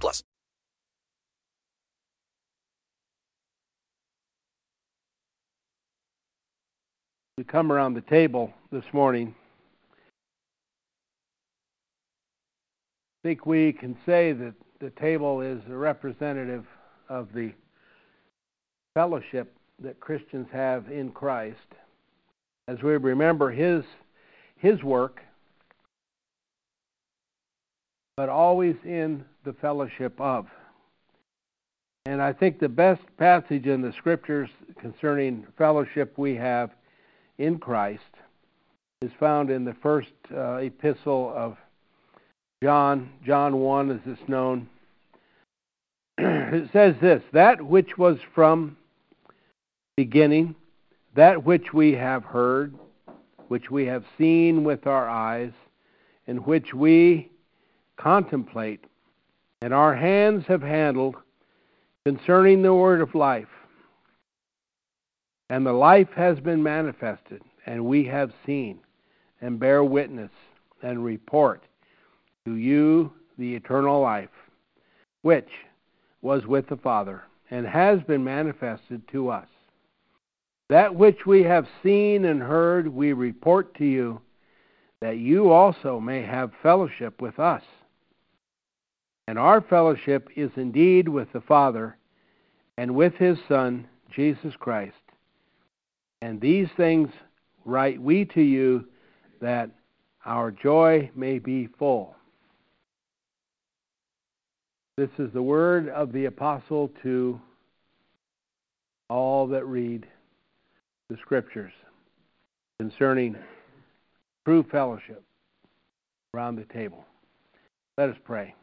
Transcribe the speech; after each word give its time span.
plus. 0.00 0.22
We 7.38 7.44
come 7.44 7.72
around 7.72 7.94
the 7.94 8.02
table 8.02 8.52
this 8.70 8.84
morning. 8.92 9.34
I 13.24 13.28
think 13.28 13.46
we 13.46 13.72
can 13.72 13.96
say 14.04 14.32
that 14.32 14.54
the 14.80 14.90
table 14.90 15.40
is 15.40 15.60
a 15.70 15.76
representative 15.76 16.66
of 17.08 17.32
the 17.34 17.52
fellowship 18.94 19.56
that 19.80 19.98
Christians 20.00 20.48
have 20.52 20.90
in 20.90 21.10
Christ 21.10 21.56
as 22.68 22.82
we 22.82 22.92
remember 22.92 23.50
his 23.50 23.84
his 24.56 24.82
work 24.82 25.20
but 28.16 28.28
always 28.28 28.76
in 28.84 29.24
the 29.44 29.52
fellowship 29.54 30.20
of 30.20 30.46
and 32.04 32.20
I 32.20 32.32
think 32.32 32.58
the 32.58 32.68
best 32.68 33.02
passage 33.16 33.66
in 33.66 33.80
the 33.80 33.92
scriptures 33.96 34.50
concerning 34.80 35.46
fellowship 35.56 36.18
we 36.18 36.34
have 36.34 36.70
in 37.38 37.58
Christ 37.58 38.02
is 39.02 39.12
found 39.20 39.50
in 39.50 39.64
the 39.64 39.76
first 39.82 40.10
uh, 40.34 40.54
epistle 40.56 41.32
of 41.36 41.56
John, 42.62 43.10
John 43.24 43.58
1 43.58 43.90
as 43.92 44.00
it's 44.06 44.28
known. 44.28 44.68
it 46.18 46.70
says 46.72 46.96
this 47.00 47.22
That 47.32 47.62
which 47.62 47.96
was 47.98 48.18
from 48.34 48.76
beginning, 49.96 50.56
that 51.14 51.44
which 51.44 51.72
we 51.72 51.92
have 51.92 52.24
heard, 52.24 52.74
which 53.46 53.70
we 53.70 53.86
have 53.86 54.04
seen 54.18 54.64
with 54.64 54.88
our 54.88 55.08
eyes, 55.08 55.52
and 56.26 56.44
which 56.46 56.74
we 56.74 57.30
contemplate, 57.96 58.84
and 59.62 59.72
our 59.72 59.94
hands 59.94 60.44
have 60.48 60.60
handled 60.60 61.14
concerning 62.04 62.62
the 62.62 62.74
word 62.74 63.00
of 63.00 63.14
life. 63.14 63.46
And 65.50 65.64
the 65.64 65.72
life 65.72 66.08
has 66.16 66.40
been 66.40 66.60
manifested, 66.60 67.42
and 67.64 67.84
we 67.84 68.04
have 68.06 68.32
seen, 68.44 68.80
and 69.40 69.60
bear 69.60 69.84
witness, 69.84 70.32
and 70.82 71.04
report 71.04 71.62
to 72.44 72.56
you 72.56 73.12
the 73.38 73.54
eternal 73.54 74.00
life, 74.00 74.30
which 75.22 75.48
was 76.22 76.44
with 76.44 76.66
the 76.68 76.76
Father, 76.76 77.22
and 77.52 77.64
has 77.64 78.00
been 78.02 78.24
manifested 78.24 79.06
to 79.12 79.28
us. 79.28 79.46
That 80.70 80.92
which 80.92 81.24
we 81.24 81.44
have 81.44 81.68
seen 81.84 82.24
and 82.24 82.42
heard, 82.42 82.88
we 82.88 83.12
report 83.12 83.76
to 83.76 83.84
you, 83.84 84.20
that 85.00 85.18
you 85.18 85.52
also 85.52 86.00
may 86.00 86.22
have 86.22 86.50
fellowship 86.64 87.22
with 87.22 87.38
us. 87.38 87.62
And 89.28 89.38
our 89.38 89.60
fellowship 89.60 90.28
is 90.36 90.50
indeed 90.56 91.08
with 91.08 91.32
the 91.32 91.40
Father 91.40 91.96
and 92.76 92.94
with 92.94 93.14
his 93.14 93.38
Son, 93.48 93.86
Jesus 94.14 94.54
Christ. 94.58 94.94
And 96.20 96.40
these 96.40 96.68
things 96.76 97.08
write 97.64 98.00
we 98.00 98.24
to 98.26 98.40
you 98.42 98.86
that 99.40 99.70
our 100.24 100.50
joy 100.50 101.10
may 101.14 101.38
be 101.38 101.68
full. 101.78 102.14
This 104.96 105.10
is 105.18 105.32
the 105.32 105.42
word 105.42 105.88
of 105.88 106.12
the 106.12 106.26
apostle 106.26 106.90
to 107.02 107.40
all 109.08 109.46
that 109.48 109.64
read 109.66 110.06
the 111.08 111.16
scriptures 111.20 111.72
concerning 112.78 113.36
true 114.44 114.64
fellowship 114.70 115.22
around 116.34 116.56
the 116.56 116.64
table. 116.72 117.04
Let 117.96 118.10
us 118.10 118.16
pray. 118.24 118.54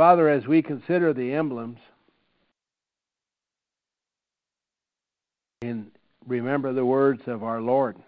Father, 0.00 0.30
as 0.30 0.46
we 0.46 0.62
consider 0.62 1.12
the 1.12 1.34
emblems 1.34 1.76
and 5.60 5.90
remember 6.26 6.72
the 6.72 6.86
words 6.86 7.20
of 7.26 7.42
our 7.42 7.60
Lord 7.60 7.98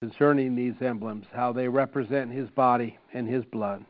concerning 0.00 0.54
these 0.54 0.80
emblems, 0.80 1.26
how 1.32 1.52
they 1.52 1.66
represent 1.66 2.30
his 2.30 2.48
body 2.50 2.96
and 3.12 3.28
his 3.28 3.44
blood 3.44 3.84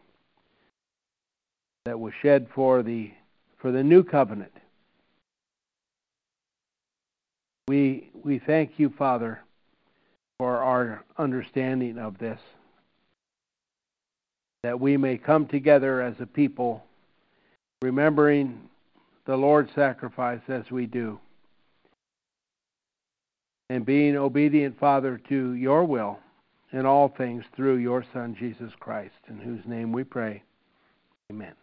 that 1.84 2.00
was 2.00 2.14
shed 2.22 2.46
for 2.54 2.82
the 2.82 3.10
for 3.58 3.70
the 3.70 3.82
new 3.82 4.02
covenant. 4.02 4.54
We 7.68 8.08
we 8.14 8.38
thank 8.38 8.78
you, 8.78 8.88
Father, 8.88 9.42
for 10.38 10.62
our 10.62 11.04
understanding 11.18 11.98
of 11.98 12.16
this. 12.16 12.40
That 14.62 14.80
we 14.80 14.96
may 14.96 15.18
come 15.18 15.46
together 15.46 16.00
as 16.00 16.14
a 16.20 16.26
people, 16.26 16.84
remembering 17.80 18.68
the 19.24 19.36
Lord's 19.36 19.72
sacrifice 19.74 20.40
as 20.48 20.70
we 20.70 20.86
do. 20.86 21.18
And 23.70 23.86
being 23.86 24.16
obedient, 24.16 24.78
Father, 24.78 25.20
to 25.28 25.54
your 25.54 25.84
will 25.84 26.18
in 26.72 26.86
all 26.86 27.08
things 27.08 27.44
through 27.54 27.76
your 27.76 28.04
Son, 28.12 28.36
Jesus 28.38 28.72
Christ, 28.78 29.14
in 29.28 29.38
whose 29.38 29.64
name 29.66 29.92
we 29.92 30.04
pray. 30.04 30.42
Amen. 31.30 31.54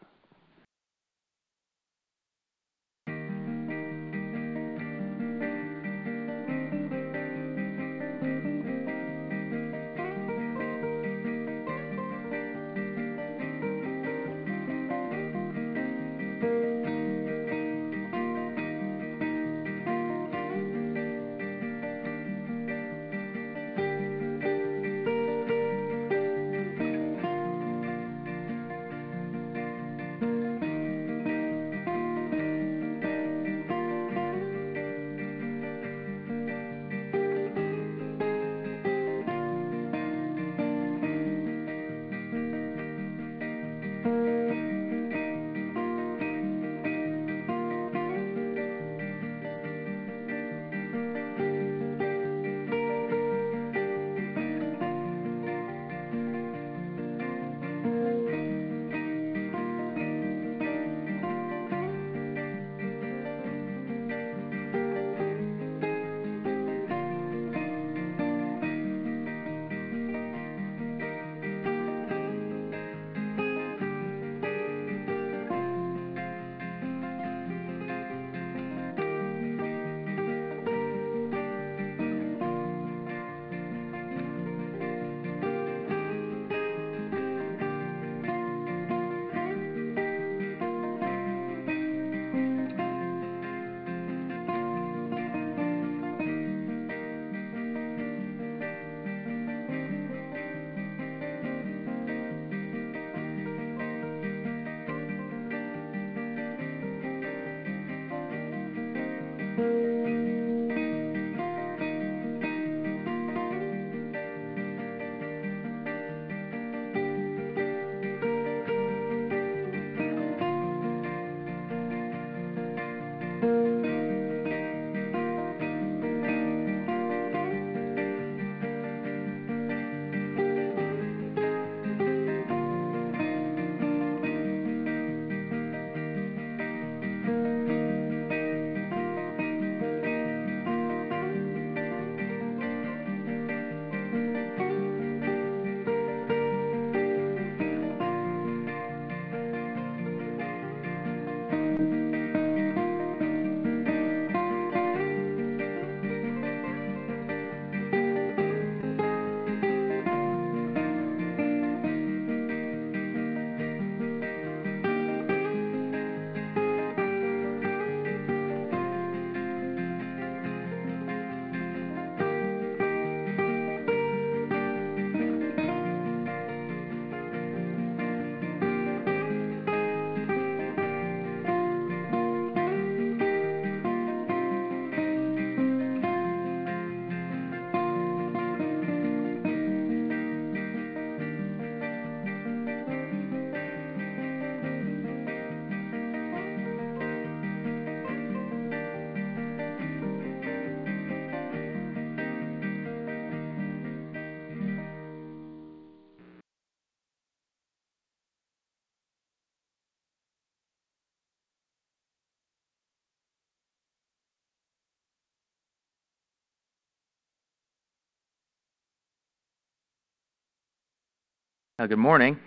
Good 221.87 221.97
morning. 221.97 222.37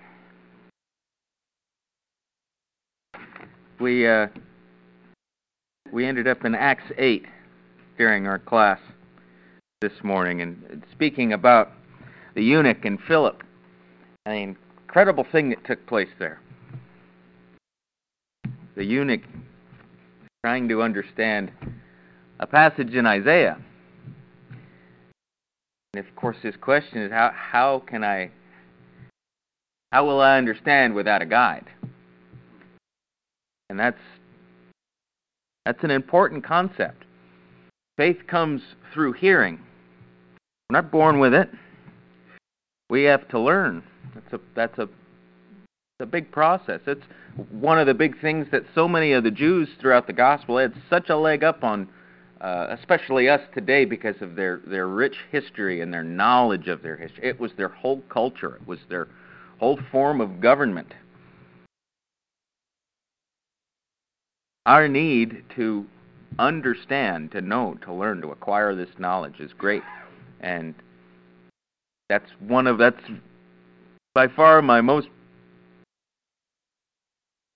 We 3.81 4.06
uh, 4.06 4.26
we 5.90 6.05
ended 6.05 6.29
up 6.29 6.44
in 6.44 6.55
Acts 6.55 6.93
8 6.99 7.25
during 7.96 8.26
our 8.26 8.38
class 8.38 8.79
this 9.81 9.94
morning, 10.02 10.43
and 10.43 10.84
speaking 10.93 11.32
about 11.32 11.70
the 12.34 12.44
eunuch 12.44 12.84
and 12.84 12.99
Philip, 13.08 13.43
an 14.26 14.56
incredible 14.84 15.25
thing 15.32 15.49
that 15.49 15.64
took 15.64 15.87
place 15.87 16.11
there. 16.19 16.38
The 18.76 18.85
eunuch 18.85 19.23
trying 20.44 20.69
to 20.69 20.82
understand 20.82 21.50
a 22.38 22.46
passage 22.46 22.93
in 22.93 23.06
Isaiah. 23.06 23.56
And 25.94 26.06
of 26.06 26.17
course, 26.17 26.37
his 26.43 26.55
question 26.61 26.99
is 26.99 27.11
how 27.11 27.32
how 27.35 27.82
can 27.87 28.05
I 28.05 28.31
how 29.93 30.06
will 30.06 30.21
I 30.21 30.39
understand 30.39 30.94
without 30.94 31.21
a 31.21 31.27
guide? 31.27 31.67
And 33.69 33.79
that's 33.79 34.00
that's 35.65 35.85
an 35.85 35.91
important 35.91 36.44
concept. 36.44 37.05
Faith 37.97 38.27
comes 38.27 38.62
through 38.93 39.12
hearing. 39.12 39.61
We're 40.69 40.81
not 40.81 40.91
born 40.91 41.21
with 41.21 41.35
it. 41.35 41.50
We 42.89 43.05
have 43.05 43.29
to 43.29 43.39
learn. 43.39 43.85
That's 44.15 44.33
a 44.33 44.41
that's 44.56 44.79
a 44.79 44.89
a 46.00 46.06
big 46.06 46.33
process. 46.33 46.81
It's 46.87 47.05
one 47.50 47.79
of 47.79 47.87
the 47.87 47.95
big 47.95 48.21
things 48.21 48.49
that 48.50 48.65
so 48.75 48.88
many 48.88 49.12
of 49.12 49.23
the 49.23 49.31
Jews 49.31 49.69
throughout 49.81 50.06
the 50.06 50.12
gospel 50.12 50.59
had 50.59 50.75
such 50.91 51.11
a 51.11 51.17
leg 51.17 51.45
up 51.45 51.62
on, 51.62 51.88
uh, 52.41 52.67
especially 52.71 53.29
us 53.29 53.41
today, 53.55 53.85
because 53.85 54.17
of 54.21 54.37
their 54.37 54.61
their 54.67 54.88
rich 54.88 55.17
history 55.31 55.83
and 55.83 55.93
their 55.93 56.03
knowledge 56.03 56.67
of 56.67 56.83
their 56.83 56.97
history. 56.97 57.29
It 57.29 57.38
was 57.38 57.53
their 57.59 57.69
whole 57.69 58.00
culture. 58.09 58.56
It 58.56 58.67
was 58.67 58.81
their 58.88 59.09
whole 59.62 59.79
form 59.93 60.20
of 60.20 60.41
government. 60.41 60.93
Our 64.67 64.88
need 64.88 65.44
to 65.55 65.87
understand, 66.37 67.31
to 67.31 67.41
know, 67.41 67.79
to 67.85 67.93
learn, 67.93 68.20
to 68.23 68.32
acquire 68.32 68.75
this 68.75 68.88
knowledge 68.99 69.38
is 69.38 69.53
great, 69.53 69.85
and 70.41 70.75
that's 72.09 72.29
one 72.41 72.67
of 72.67 72.79
that's 72.79 73.00
by 74.14 74.26
far 74.26 74.61
my 74.62 74.81
most 74.81 75.06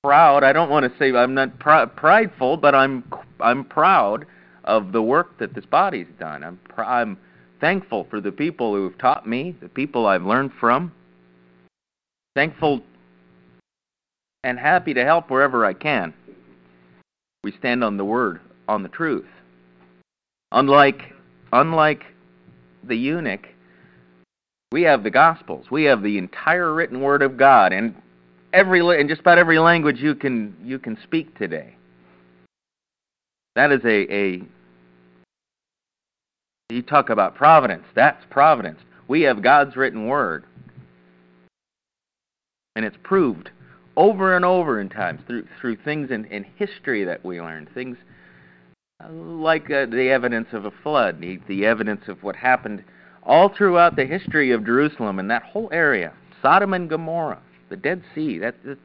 proud. 0.05 0.44
I 0.44 0.53
don't 0.53 0.70
want 0.70 0.91
to 0.91 0.99
say 1.00 1.11
I'm 1.11 1.35
not 1.35 1.58
pr- 1.58 1.87
prideful, 1.97 2.56
but 2.56 2.73
I'm 2.73 3.03
I'm 3.41 3.64
proud 3.64 4.26
of 4.62 4.93
the 4.93 5.03
work 5.03 5.38
that 5.38 5.55
this 5.55 5.67
body's 5.67 6.06
done. 6.20 6.44
I'm 6.44 6.61
pr- 6.69 6.82
I'm 6.82 7.19
thankful 7.61 8.06
for 8.08 8.20
the 8.20 8.31
people 8.31 8.75
who've 8.75 8.97
taught 8.97 9.29
me, 9.29 9.56
the 9.61 9.69
people 9.69 10.06
I've 10.06 10.25
learned 10.25 10.53
from. 10.61 10.93
Thankful 12.37 12.83
and 14.44 14.59
happy 14.59 14.93
to 14.93 15.03
help 15.03 15.31
wherever 15.31 15.65
I 15.65 15.72
can. 15.72 16.13
We 17.43 17.53
stand 17.53 17.82
on 17.82 17.96
the 17.96 18.05
word, 18.05 18.41
on 18.69 18.82
the 18.82 18.91
truth. 18.91 19.25
Unlike 20.53 21.15
unlike 21.51 22.03
the 22.84 22.94
eunuch, 22.94 23.49
we 24.70 24.82
have 24.82 25.03
the 25.03 25.10
gospels. 25.10 25.70
We 25.70 25.84
have 25.84 26.03
the 26.03 26.19
entire 26.19 26.75
written 26.75 27.01
word 27.01 27.22
of 27.22 27.39
God 27.39 27.72
and 27.72 27.94
every 28.53 28.81
in 29.01 29.08
just 29.08 29.22
about 29.22 29.39
every 29.39 29.58
language 29.58 30.01
you 30.01 30.15
can 30.15 30.55
you 30.63 30.79
can 30.79 30.99
speak 31.05 31.39
today. 31.39 31.75
That 33.55 33.72
is 33.72 33.81
a 33.87 34.15
a 34.15 34.43
you 36.69 36.82
talk 36.82 37.08
about 37.08 37.34
providence. 37.34 37.84
That's 37.94 38.22
providence. 38.29 38.81
We 39.08 39.22
have 39.22 39.43
God's 39.43 39.75
written 39.75 40.06
word. 40.06 40.44
And 42.77 42.85
it's 42.85 42.97
proved 43.03 43.51
over 43.97 44.37
and 44.37 44.45
over 44.45 44.81
in 44.81 44.89
times 44.89 45.21
through 45.27 45.49
through 45.61 45.77
things 45.85 46.11
in, 46.11 46.27
in 46.27 46.45
history 46.56 47.05
that 47.05 47.25
we 47.25 47.41
learn, 47.41 47.67
things 47.75 47.97
like 49.11 49.71
uh, 49.71 49.87
the 49.87 50.11
evidence 50.11 50.49
of 50.53 50.65
a 50.65 50.71
flood, 50.83 51.21
the, 51.21 51.41
the 51.49 51.67
evidence 51.67 52.03
of 52.09 52.23
what 52.23 52.37
happened 52.37 52.85
all 53.23 53.49
throughout 53.49 53.97
the 53.97 54.06
history 54.06 54.53
of 54.53 54.65
Jerusalem 54.65 55.19
and 55.19 55.31
that 55.31 55.43
whole 55.43 55.69
area, 55.73 56.13
Sodom 56.41 56.73
and 56.75 56.89
Gomorrah, 56.89 57.43
the 57.69 57.77
Dead 57.77 58.03
Sea. 58.15 58.39
That, 58.39 58.55
that 58.65 58.79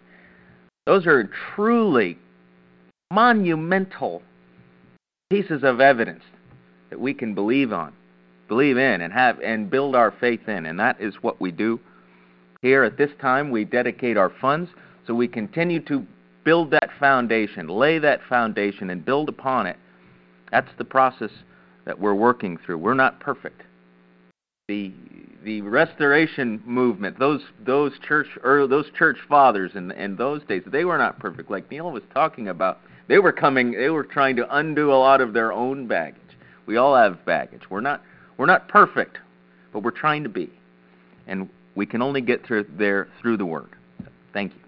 those 0.86 1.06
are 1.06 1.30
truly 1.56 2.18
monumental 3.12 4.22
pieces 5.30 5.64
of 5.64 5.80
evidence 5.80 6.24
that 6.90 7.00
we 7.00 7.14
can 7.14 7.36
believe 7.36 7.72
on, 7.72 7.94
believe 8.48 8.78
in, 8.78 9.02
and 9.02 9.14
have 9.14 9.40
and 9.42 9.70
build 9.70 9.96
our 9.96 10.12
faith 10.12 10.48
in, 10.48 10.66
and 10.66 10.80
that 10.80 11.00
is 11.00 11.16
what 11.22 11.40
we 11.40 11.52
do 11.52 11.80
here 12.62 12.84
at 12.84 12.98
this 12.98 13.10
time, 13.20 13.50
we 13.50 13.65
dedicate 13.65 14.18
our 14.18 14.32
funds 14.39 14.70
so 15.08 15.15
we 15.15 15.27
continue 15.27 15.80
to 15.86 16.06
build 16.44 16.72
that 16.72 16.89
foundation, 17.00 17.68
lay 17.68 17.98
that 18.00 18.20
foundation, 18.30 18.91
and 18.91 19.03
build 19.03 19.30
upon 19.30 19.65
it. 19.65 19.77
That's 20.51 20.70
the 20.77 20.86
process 20.86 21.32
that 21.86 22.00
we're 22.00 22.13
working 22.13 22.58
through. 22.63 22.77
We're 22.77 22.94
not 22.94 23.20
perfect. 23.20 23.63
The 24.68 24.94
the 25.44 25.62
restoration 25.62 26.62
movement, 26.65 27.18
those 27.18 27.41
those 27.65 27.94
church 28.08 28.27
or 28.44 28.68
those 28.68 28.86
church 28.96 29.18
fathers 29.27 29.72
in 29.74 29.91
in 29.91 30.15
those 30.15 30.44
days, 30.44 30.62
they 30.68 30.86
were 30.86 31.00
not 31.00 31.20
perfect. 31.20 31.50
Like 31.50 31.70
Neil 31.72 31.91
was 31.91 32.03
talking 32.13 32.48
about, 32.48 32.80
they 33.08 33.18
were 33.18 33.32
coming, 33.32 33.72
they 33.72 33.89
were 33.89 34.03
trying 34.03 34.36
to 34.36 34.56
undo 34.56 34.91
a 34.91 34.94
lot 34.94 35.20
of 35.20 35.34
their 35.34 35.51
own 35.51 35.88
baggage. 35.88 36.22
We 36.68 36.77
all 36.77 36.96
have 36.96 37.25
baggage. 37.25 37.63
We're 37.72 37.82
not 37.82 38.03
we're 38.38 38.46
not 38.46 38.68
perfect, 38.68 39.18
but 39.74 39.82
we're 39.82 39.91
trying 39.91 40.22
to 40.24 40.30
be. 40.30 40.51
And 41.25 41.50
we 41.75 41.86
can 41.86 42.01
only 42.01 42.22
get 42.22 42.46
through 42.46 42.66
there 42.78 43.08
through 43.22 43.38
the 43.38 43.46
Word. 43.46 43.70
Thank 44.34 44.54
you. 44.54 44.61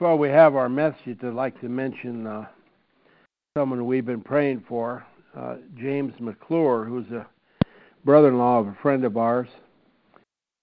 Well, 0.00 0.16
we 0.16 0.30
have 0.30 0.56
our 0.56 0.70
message. 0.70 1.18
I'd 1.22 1.34
like 1.34 1.60
to 1.60 1.68
mention 1.68 2.26
uh, 2.26 2.46
someone 3.54 3.84
we've 3.84 4.06
been 4.06 4.22
praying 4.22 4.64
for, 4.66 5.04
uh, 5.36 5.56
James 5.76 6.14
McClure, 6.18 6.86
who's 6.86 7.10
a 7.10 7.26
brother-in-law 8.06 8.60
of 8.60 8.68
a 8.68 8.76
friend 8.80 9.04
of 9.04 9.18
ours, 9.18 9.48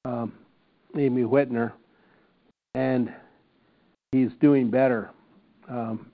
um, 0.06 0.34
Amy 0.98 1.22
Whitner, 1.22 1.74
and 2.74 3.14
he's 4.12 4.32
doing 4.42 4.72
better, 4.72 5.12
um, 5.70 6.12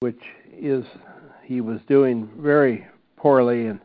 which 0.00 0.20
is 0.52 0.84
he 1.44 1.62
was 1.62 1.80
doing 1.88 2.28
very 2.36 2.86
poorly 3.16 3.68
and 3.68 3.80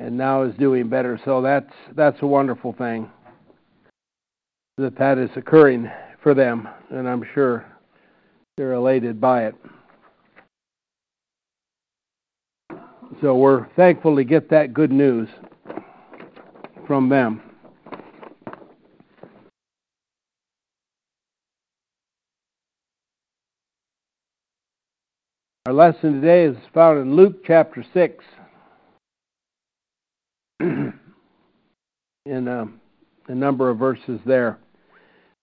and 0.00 0.18
now 0.18 0.42
is 0.42 0.54
doing 0.56 0.90
better. 0.90 1.18
So 1.24 1.40
that's 1.40 1.72
that's 1.96 2.20
a 2.20 2.26
wonderful 2.26 2.74
thing 2.74 3.10
that 4.76 4.98
that 4.98 5.16
is 5.16 5.30
occurring 5.34 5.90
for 6.22 6.34
them, 6.34 6.68
and 6.90 7.08
I'm 7.08 7.24
sure 7.34 7.64
they're 8.56 8.72
elated 8.72 9.20
by 9.20 9.46
it. 9.46 9.54
So 13.20 13.36
we're 13.36 13.66
thankful 13.74 14.16
to 14.16 14.24
get 14.24 14.50
that 14.50 14.74
good 14.74 14.92
news 14.92 15.28
from 16.86 17.08
them. 17.08 17.42
Our 25.66 25.72
lesson 25.74 26.20
today 26.20 26.44
is 26.44 26.56
found 26.72 26.98
in 26.98 27.14
Luke 27.14 27.44
chapter 27.46 27.84
6. 27.92 28.24
in 32.28 32.48
a, 32.48 32.66
a 33.28 33.34
number 33.34 33.70
of 33.70 33.78
verses 33.78 34.20
there 34.26 34.58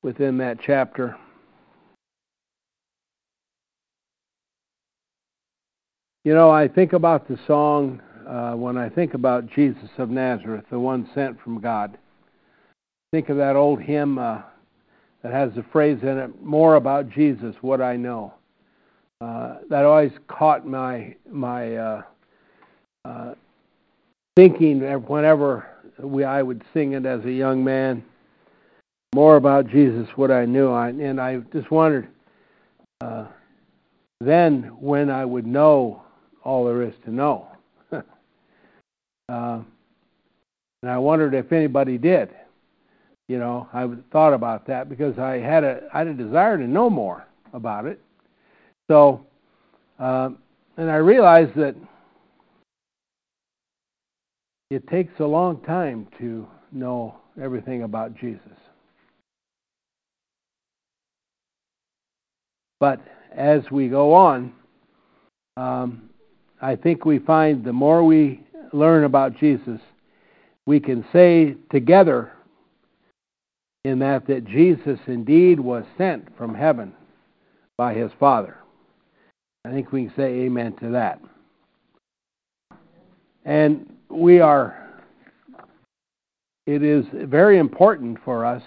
within 0.05 0.37
that 0.37 0.59
chapter. 0.63 1.17
You 6.23 6.35
know, 6.35 6.51
I 6.51 6.67
think 6.67 6.93
about 6.93 7.27
the 7.27 7.39
song 7.47 8.01
uh, 8.27 8.53
when 8.53 8.77
I 8.77 8.87
think 8.87 9.15
about 9.15 9.47
Jesus 9.47 9.89
of 9.97 10.11
Nazareth, 10.11 10.65
the 10.69 10.79
one 10.79 11.09
sent 11.15 11.41
from 11.41 11.59
God. 11.59 11.97
Think 13.11 13.29
of 13.29 13.37
that 13.37 13.55
old 13.55 13.81
hymn 13.81 14.19
uh, 14.19 14.41
that 15.23 15.33
has 15.33 15.51
the 15.55 15.63
phrase 15.71 15.97
in 16.03 16.17
it, 16.19 16.41
more 16.43 16.75
about 16.75 17.09
Jesus, 17.09 17.55
what 17.61 17.81
I 17.81 17.95
know. 17.95 18.33
uh, 19.21 19.57
that 19.69 19.85
always 19.85 20.11
caught 20.27 20.67
my 20.67 21.15
my 21.29 21.75
uh, 21.75 22.01
uh, 23.05 23.33
thinking 24.35 24.81
whenever 25.07 25.67
we 25.99 26.23
I 26.23 26.41
would 26.41 26.63
sing 26.73 26.93
it 26.93 27.05
as 27.05 27.23
a 27.25 27.31
young 27.31 27.63
man. 27.63 28.03
More 29.15 29.37
about 29.37 29.69
Jesus, 29.69 30.09
what 30.17 30.29
I 30.29 30.43
knew, 30.43 30.73
I, 30.73 30.89
and 30.89 31.21
I 31.21 31.37
just 31.53 31.71
wondered 31.71 32.09
uh, 32.99 33.27
then 34.19 34.75
when 34.81 35.09
I 35.09 35.23
would 35.23 35.47
know 35.47 36.03
all 36.43 36.65
there 36.65 36.81
is 36.81 36.93
to 37.05 37.11
know. 37.11 37.47
uh, 37.93 38.01
and 39.29 39.63
I 40.83 40.97
wondered 40.97 41.33
if 41.33 41.53
anybody 41.53 41.97
did. 41.97 42.31
You 43.29 43.39
know, 43.39 43.69
I 43.73 43.87
thought 44.11 44.33
about 44.33 44.67
that 44.67 44.89
because 44.89 45.17
I 45.17 45.37
had 45.37 45.63
a 45.63 45.83
I 45.93 45.99
had 45.99 46.07
a 46.07 46.13
desire 46.13 46.57
to 46.57 46.67
know 46.67 46.89
more 46.89 47.25
about 47.53 47.85
it. 47.85 48.01
So, 48.91 49.25
uh, 49.97 50.31
and 50.75 50.91
I 50.91 50.97
realized 50.97 51.55
that 51.55 51.77
it 54.69 54.85
takes 54.89 55.17
a 55.21 55.25
long 55.25 55.61
time 55.61 56.05
to 56.19 56.45
know 56.73 57.15
everything 57.41 57.83
about 57.83 58.13
Jesus. 58.17 58.41
But 62.79 63.01
as 63.35 63.61
we 63.71 63.87
go 63.87 64.13
on, 64.13 64.53
um, 65.57 66.09
I 66.61 66.75
think 66.75 67.05
we 67.05 67.19
find 67.19 67.63
the 67.63 67.73
more 67.73 68.03
we 68.03 68.43
learn 68.73 69.03
about 69.03 69.37
Jesus, 69.37 69.79
we 70.65 70.79
can 70.79 71.05
say 71.13 71.55
together 71.71 72.31
in 73.83 73.99
that 73.99 74.25
that 74.27 74.45
Jesus 74.45 74.99
indeed 75.07 75.59
was 75.59 75.83
sent 75.97 76.35
from 76.37 76.55
heaven 76.55 76.93
by 77.77 77.93
his 77.93 78.11
Father. 78.19 78.57
I 79.63 79.71
think 79.71 79.91
we 79.91 80.05
can 80.05 80.13
say 80.15 80.23
amen 80.41 80.75
to 80.77 80.89
that. 80.91 81.19
And 83.45 83.93
we 84.09 84.39
are 84.39 84.85
it 86.65 86.81
is 86.81 87.05
very 87.13 87.59
important 87.59 88.17
for 88.25 88.43
us 88.43 88.63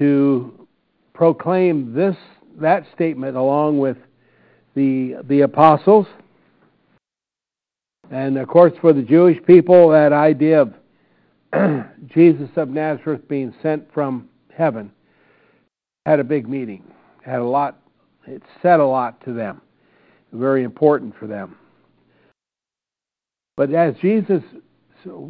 to 0.00 0.68
proclaim 1.12 1.92
this 1.92 2.16
that 2.60 2.84
statement 2.94 3.36
along 3.36 3.78
with 3.78 3.96
the 4.74 5.16
the 5.24 5.42
apostles. 5.42 6.06
And 8.10 8.36
of 8.36 8.48
course 8.48 8.72
for 8.80 8.92
the 8.92 9.02
Jewish 9.02 9.38
people 9.46 9.88
that 9.90 10.12
idea 10.12 10.62
of 10.62 10.74
Jesus 12.14 12.50
of 12.56 12.68
Nazareth 12.68 13.26
being 13.28 13.54
sent 13.62 13.92
from 13.92 14.28
heaven 14.54 14.90
had 16.06 16.20
a 16.20 16.24
big 16.24 16.48
meeting 16.48 16.84
had 17.24 17.40
a 17.40 17.44
lot 17.44 17.80
it 18.26 18.42
said 18.62 18.80
a 18.80 18.86
lot 18.86 19.24
to 19.24 19.32
them 19.32 19.60
very 20.34 20.64
important 20.64 21.14
for 21.18 21.26
them. 21.26 21.56
But 23.56 23.72
as 23.72 23.94
Jesus 24.02 24.42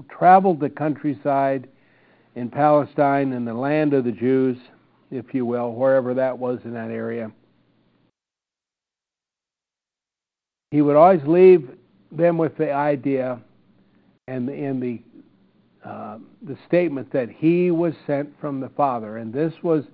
traveled 0.09 0.61
the 0.61 0.71
countryside 0.71 1.69
in 2.35 2.50
Palestine 2.50 3.33
in 3.33 3.45
the 3.45 3.54
land 3.54 3.93
of 3.93 4.04
the 4.04 4.12
Jews 4.12 4.57
if 5.14 5.33
you 5.33 5.47
will, 5.47 5.73
wherever 5.73 6.14
that 6.14 6.38
was 6.38 6.59
in 6.64 6.75
that 6.75 6.90
area. 6.90 7.30
He 10.71 10.83
would 10.83 10.97
always 10.97 11.23
leave 11.25 11.71
them 12.11 12.37
with 12.37 12.56
the 12.56 12.73
idea 12.73 13.40
and 14.26 14.49
in 14.49 14.80
the 14.80 15.00
uh, 15.88 16.18
the 16.42 16.56
statement 16.66 17.12
that 17.12 17.28
he 17.28 17.71
was 17.71 17.92
sent 18.06 18.28
from 18.40 18.59
the 18.59 18.71
Father, 18.71 19.18
and 19.18 19.35
this 19.35 19.52
was 19.62 19.85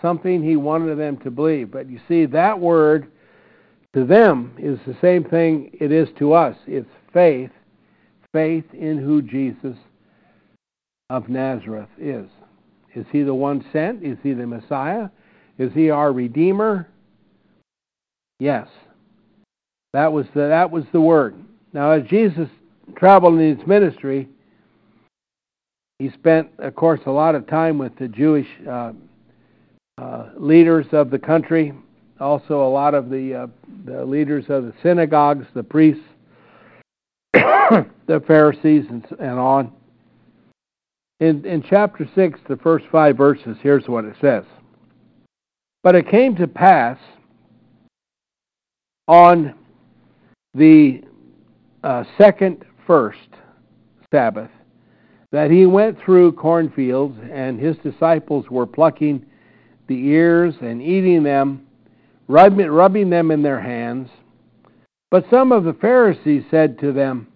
something 0.00 0.42
he 0.42 0.56
wanted 0.56 0.96
them 0.96 1.18
to 1.18 1.30
believe. 1.30 1.70
But 1.70 1.90
you 1.90 2.00
see, 2.08 2.24
that 2.24 2.58
word 2.58 3.12
to 3.94 4.06
them 4.06 4.54
is 4.58 4.78
the 4.86 4.96
same 5.02 5.24
thing 5.24 5.70
it 5.78 5.92
is 5.92 6.08
to 6.18 6.32
us. 6.32 6.56
It's 6.66 6.88
faith, 7.12 7.50
faith 8.32 8.64
in 8.72 8.98
who 8.98 9.20
Jesus 9.20 9.76
of 11.10 11.28
Nazareth 11.28 11.90
is. 11.98 12.26
Is 12.96 13.04
he 13.12 13.22
the 13.22 13.34
one 13.34 13.64
sent? 13.72 14.02
Is 14.02 14.16
he 14.22 14.32
the 14.32 14.46
Messiah? 14.46 15.10
Is 15.58 15.70
he 15.74 15.90
our 15.90 16.12
Redeemer? 16.12 16.88
Yes. 18.40 18.68
That 19.92 20.12
was 20.12 20.26
the, 20.34 20.48
that 20.48 20.70
was 20.70 20.84
the 20.92 21.00
word. 21.00 21.36
Now, 21.72 21.90
as 21.90 22.04
Jesus 22.08 22.48
traveled 22.96 23.38
in 23.38 23.58
his 23.58 23.66
ministry, 23.66 24.28
he 25.98 26.10
spent, 26.10 26.48
of 26.58 26.74
course, 26.74 27.00
a 27.06 27.10
lot 27.10 27.34
of 27.34 27.46
time 27.46 27.78
with 27.78 27.96
the 27.98 28.08
Jewish 28.08 28.48
uh, 28.68 28.92
uh, 29.98 30.30
leaders 30.36 30.86
of 30.92 31.10
the 31.10 31.18
country, 31.18 31.72
also 32.20 32.66
a 32.66 32.68
lot 32.68 32.94
of 32.94 33.10
the, 33.10 33.34
uh, 33.34 33.46
the 33.84 34.04
leaders 34.04 34.44
of 34.48 34.64
the 34.64 34.74
synagogues, 34.82 35.46
the 35.54 35.62
priests, 35.62 36.02
the 37.32 38.22
Pharisees, 38.26 38.84
and, 38.88 39.06
and 39.18 39.38
on. 39.38 39.72
In, 41.18 41.44
in 41.46 41.62
chapter 41.62 42.08
6, 42.14 42.40
the 42.48 42.56
first 42.56 42.84
five 42.92 43.16
verses, 43.16 43.56
here's 43.62 43.88
what 43.88 44.04
it 44.04 44.16
says. 44.20 44.44
But 45.82 45.94
it 45.94 46.10
came 46.10 46.36
to 46.36 46.46
pass 46.46 46.98
on 49.08 49.54
the 50.54 51.02
uh, 51.82 52.04
second 52.18 52.64
first 52.86 53.28
Sabbath 54.10 54.50
that 55.32 55.50
he 55.50 55.66
went 55.66 55.98
through 56.00 56.32
cornfields, 56.32 57.18
and 57.32 57.58
his 57.58 57.76
disciples 57.78 58.46
were 58.50 58.66
plucking 58.66 59.24
the 59.86 60.06
ears 60.08 60.54
and 60.60 60.82
eating 60.82 61.22
them, 61.22 61.66
rubbing, 62.28 62.68
rubbing 62.70 63.10
them 63.10 63.30
in 63.30 63.42
their 63.42 63.60
hands. 63.60 64.08
But 65.10 65.24
some 65.30 65.52
of 65.52 65.64
the 65.64 65.74
Pharisees 65.74 66.44
said 66.50 66.78
to 66.80 66.92
them, 66.92 67.28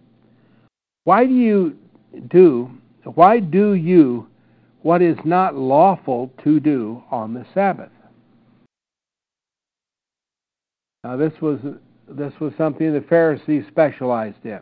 Why 1.04 1.24
do 1.26 1.34
you 1.34 1.76
do 2.28 2.70
why 3.04 3.40
do 3.40 3.74
you 3.74 4.26
what 4.82 5.02
is 5.02 5.18
not 5.24 5.54
lawful 5.54 6.32
to 6.42 6.58
do 6.60 7.02
on 7.10 7.34
the 7.34 7.46
Sabbath? 7.54 7.92
Now 11.04 11.16
this 11.16 11.32
was 11.40 11.60
this 12.08 12.32
was 12.40 12.52
something 12.58 12.92
the 12.92 13.00
Pharisees 13.08 13.64
specialized 13.68 14.44
in. 14.44 14.60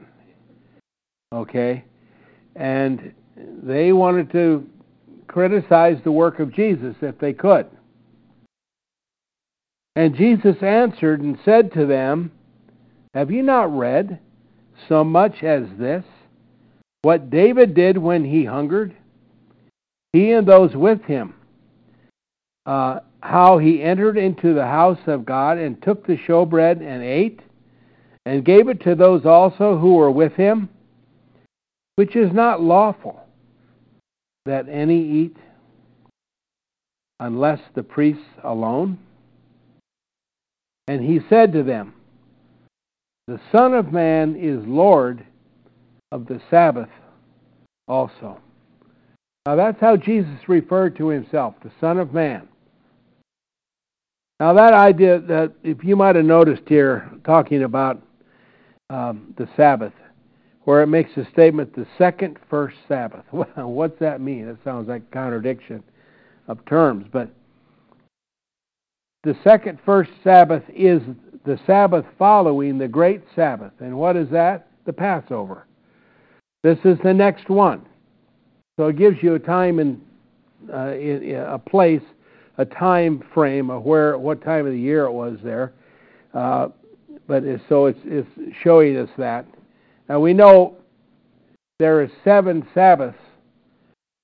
Okay? 1.32 1.84
And 2.56 3.12
they 3.36 3.92
wanted 3.92 4.30
to 4.32 4.66
criticize 5.26 5.98
the 6.04 6.12
work 6.12 6.40
of 6.40 6.54
Jesus 6.54 6.94
if 7.00 7.18
they 7.18 7.32
could. 7.32 7.66
And 9.96 10.14
Jesus 10.14 10.56
answered 10.62 11.20
and 11.20 11.38
said 11.44 11.72
to 11.72 11.86
them, 11.86 12.30
Have 13.14 13.30
you 13.30 13.42
not 13.42 13.76
read 13.76 14.20
so 14.88 15.02
much 15.02 15.42
as 15.42 15.64
this? 15.78 16.04
What 17.08 17.30
David 17.30 17.72
did 17.72 17.96
when 17.96 18.22
he 18.22 18.44
hungered, 18.44 18.94
he 20.12 20.32
and 20.32 20.46
those 20.46 20.76
with 20.76 21.02
him, 21.04 21.32
uh, 22.66 23.00
how 23.22 23.56
he 23.56 23.82
entered 23.82 24.18
into 24.18 24.52
the 24.52 24.66
house 24.66 24.98
of 25.06 25.24
God 25.24 25.56
and 25.56 25.82
took 25.82 26.06
the 26.06 26.18
showbread 26.18 26.82
and 26.82 27.02
ate, 27.02 27.40
and 28.26 28.44
gave 28.44 28.68
it 28.68 28.82
to 28.82 28.94
those 28.94 29.24
also 29.24 29.78
who 29.78 29.94
were 29.94 30.10
with 30.10 30.34
him, 30.34 30.68
which 31.96 32.14
is 32.14 32.30
not 32.30 32.60
lawful 32.60 33.18
that 34.44 34.68
any 34.68 35.00
eat 35.00 35.36
unless 37.20 37.60
the 37.74 37.82
priests 37.82 38.20
alone. 38.44 38.98
And 40.88 41.02
he 41.02 41.20
said 41.30 41.54
to 41.54 41.62
them, 41.62 41.94
The 43.28 43.40
Son 43.50 43.72
of 43.72 43.94
Man 43.94 44.36
is 44.36 44.62
Lord 44.66 45.24
of 46.12 46.26
the 46.26 46.40
Sabbath 46.50 46.88
also. 47.88 48.40
Now 49.46 49.56
that's 49.56 49.80
how 49.80 49.96
Jesus 49.96 50.36
referred 50.46 50.96
to 50.96 51.08
himself, 51.08 51.54
the 51.62 51.70
Son 51.80 51.98
of 51.98 52.12
Man. 52.12 52.48
Now 54.40 54.52
that 54.52 54.74
idea 54.74 55.18
that 55.20 55.52
if 55.62 55.82
you 55.82 55.96
might 55.96 56.16
have 56.16 56.24
noticed 56.24 56.62
here, 56.66 57.10
talking 57.24 57.62
about 57.64 58.02
um, 58.90 59.34
the 59.36 59.48
Sabbath, 59.56 59.92
where 60.68 60.82
it 60.82 60.86
makes 60.86 61.16
a 61.16 61.26
statement, 61.30 61.74
the 61.74 61.86
second 61.96 62.38
first 62.50 62.76
Sabbath. 62.86 63.24
Well, 63.32 63.46
what's 63.56 63.98
that 64.00 64.20
mean? 64.20 64.46
That 64.46 64.58
sounds 64.62 64.86
like 64.88 65.10
contradiction 65.10 65.82
of 66.46 66.62
terms, 66.66 67.06
but 67.10 67.30
the 69.24 69.34
second 69.42 69.78
first 69.84 70.10
Sabbath 70.22 70.62
is 70.68 71.00
the 71.44 71.58
Sabbath 71.66 72.04
following 72.18 72.78
the 72.78 72.88
great 72.88 73.22
Sabbath. 73.34 73.72
And 73.80 73.96
what 73.96 74.16
is 74.16 74.28
that? 74.30 74.68
The 74.84 74.92
Passover. 74.92 75.67
This 76.62 76.78
is 76.84 76.98
the 77.04 77.14
next 77.14 77.48
one. 77.48 77.86
So 78.78 78.88
it 78.88 78.96
gives 78.96 79.16
you 79.22 79.34
a 79.34 79.38
time 79.38 79.78
and 79.78 80.00
uh, 80.72 80.92
a 81.54 81.58
place, 81.58 82.02
a 82.58 82.64
time 82.64 83.22
frame 83.32 83.70
of 83.70 83.84
where, 83.84 84.18
what 84.18 84.42
time 84.42 84.66
of 84.66 84.72
the 84.72 84.78
year 84.78 85.04
it 85.04 85.12
was 85.12 85.38
there. 85.42 85.72
Uh, 86.34 86.68
but 87.26 87.44
it's, 87.44 87.62
so 87.68 87.86
it's, 87.86 87.98
it's 88.04 88.28
showing 88.62 88.96
us 88.96 89.08
that. 89.18 89.46
Now 90.08 90.20
we 90.20 90.32
know 90.32 90.76
there 91.78 92.00
are 92.00 92.10
seven 92.24 92.66
Sabbaths, 92.74 93.18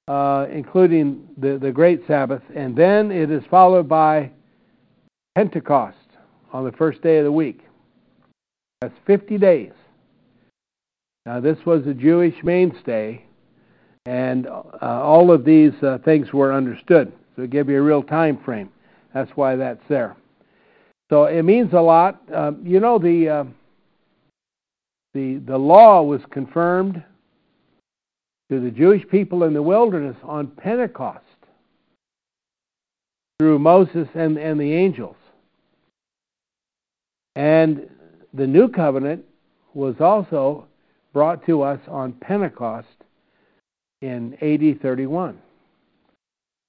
uh, 0.08 0.46
including 0.50 1.28
the, 1.36 1.58
the 1.58 1.70
Great 1.70 2.02
Sabbath, 2.06 2.42
and 2.54 2.76
then 2.76 3.10
it 3.10 3.30
is 3.30 3.42
followed 3.50 3.88
by 3.88 4.30
Pentecost 5.34 5.96
on 6.52 6.64
the 6.64 6.72
first 6.72 7.02
day 7.02 7.18
of 7.18 7.24
the 7.24 7.32
week. 7.32 7.60
That's 8.80 8.94
50 9.06 9.38
days. 9.38 9.72
Now, 11.26 11.40
this 11.40 11.58
was 11.64 11.86
a 11.86 11.94
Jewish 11.94 12.34
mainstay, 12.42 13.24
and 14.04 14.46
uh, 14.46 14.60
all 14.80 15.30
of 15.30 15.44
these 15.44 15.72
uh, 15.82 15.98
things 16.04 16.32
were 16.32 16.52
understood. 16.52 17.12
So 17.34 17.42
it 17.42 17.50
gave 17.50 17.68
you 17.68 17.78
a 17.78 17.82
real 17.82 18.02
time 18.02 18.38
frame. 18.44 18.70
That's 19.14 19.30
why 19.34 19.56
that's 19.56 19.82
there. 19.88 20.16
So 21.10 21.24
it 21.24 21.42
means 21.42 21.72
a 21.72 21.80
lot. 21.80 22.20
Uh, 22.32 22.52
you 22.62 22.80
know, 22.80 22.98
the 22.98 23.28
uh, 23.28 23.44
the 25.14 25.40
the 25.46 25.56
law 25.56 26.02
was 26.02 26.20
confirmed 26.30 27.02
to 28.50 28.60
the 28.60 28.70
Jewish 28.70 29.06
people 29.08 29.44
in 29.44 29.54
the 29.54 29.62
wilderness 29.62 30.16
on 30.22 30.48
Pentecost 30.48 31.24
through 33.38 33.58
Moses 33.58 34.08
and, 34.14 34.36
and 34.36 34.60
the 34.60 34.72
angels. 34.72 35.16
And 37.34 37.88
the 38.32 38.46
new 38.46 38.68
covenant 38.68 39.24
was 39.72 39.96
also 40.00 40.66
brought 41.14 41.46
to 41.46 41.62
us 41.62 41.80
on 41.88 42.12
Pentecost 42.12 42.88
in 44.02 44.34
AD 44.42 44.82
31. 44.82 45.38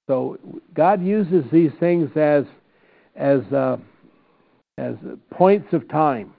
So 0.08 0.38
God 0.72 1.04
uses 1.04 1.44
these 1.52 1.72
things 1.78 2.08
as 2.16 2.44
as 3.14 3.40
uh, 3.52 3.76
as 4.78 4.94
points 5.30 5.72
of 5.72 5.86
time 5.88 6.32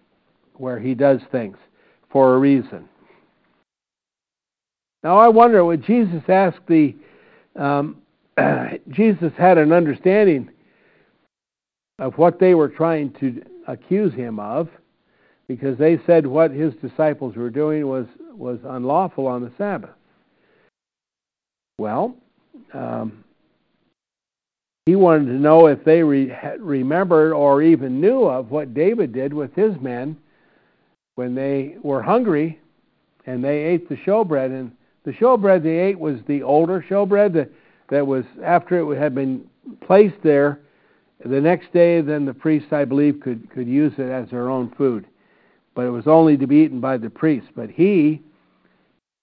where 0.55 0.79
He 0.79 0.95
does 0.95 1.19
things 1.31 1.57
for 2.09 2.33
a 2.33 2.39
reason. 2.39 2.89
Now 5.03 5.19
I 5.19 5.27
wonder 5.27 5.63
would 5.63 5.83
Jesus 5.83 6.23
ask 6.27 6.57
the 6.67 6.95
um, 7.55 8.01
Jesus 8.89 9.33
had 9.37 9.57
an 9.57 9.71
understanding 9.73 10.49
of 11.99 12.17
what 12.17 12.39
they 12.39 12.53
were 12.53 12.69
trying 12.69 13.11
to 13.19 13.43
accuse 13.67 14.13
him 14.13 14.39
of 14.39 14.69
because 15.47 15.77
they 15.77 15.99
said 16.05 16.27
what 16.27 16.51
his 16.51 16.73
disciples 16.75 17.35
were 17.35 17.49
doing 17.49 17.87
was 17.87 18.05
was 18.33 18.59
unlawful 18.63 19.25
on 19.27 19.41
the 19.41 19.51
Sabbath. 19.57 19.95
Well, 21.79 22.15
um, 22.73 23.23
he 24.85 24.95
wanted 24.95 25.25
to 25.25 25.33
know 25.33 25.67
if 25.67 25.83
they 25.83 26.03
re- 26.03 26.33
remembered 26.59 27.33
or 27.33 27.61
even 27.61 27.99
knew 27.99 28.23
of 28.23 28.51
what 28.51 28.73
David 28.73 29.11
did 29.11 29.33
with 29.33 29.53
his 29.55 29.79
men 29.81 30.17
when 31.15 31.35
they 31.35 31.77
were 31.81 32.01
hungry 32.01 32.59
and 33.25 33.43
they 33.43 33.63
ate 33.63 33.89
the 33.89 33.97
showbread. 33.97 34.57
And 34.57 34.71
the 35.03 35.11
showbread 35.11 35.63
they 35.63 35.77
ate 35.77 35.99
was 35.99 36.19
the 36.27 36.43
older 36.43 36.85
showbread 36.87 37.33
that, 37.33 37.51
that 37.89 38.05
was 38.05 38.23
after 38.43 38.79
it 38.79 38.97
had 38.97 39.13
been 39.13 39.45
placed 39.81 40.21
there. 40.23 40.59
The 41.25 41.41
next 41.41 41.73
day, 41.73 42.01
then 42.01 42.25
the 42.25 42.33
priests, 42.33 42.71
I 42.71 42.85
believe, 42.85 43.19
could, 43.19 43.49
could 43.49 43.67
use 43.67 43.93
it 43.97 44.09
as 44.09 44.29
their 44.29 44.49
own 44.49 44.71
food 44.77 45.07
but 45.77 45.85
it 45.85 45.91
was 45.91 46.07
only 46.07 46.35
to 46.35 46.47
be 46.47 46.55
eaten 46.55 46.79
by 46.79 46.97
the 46.97 47.07
priests. 47.07 47.51
But 47.55 47.69
he 47.69 48.23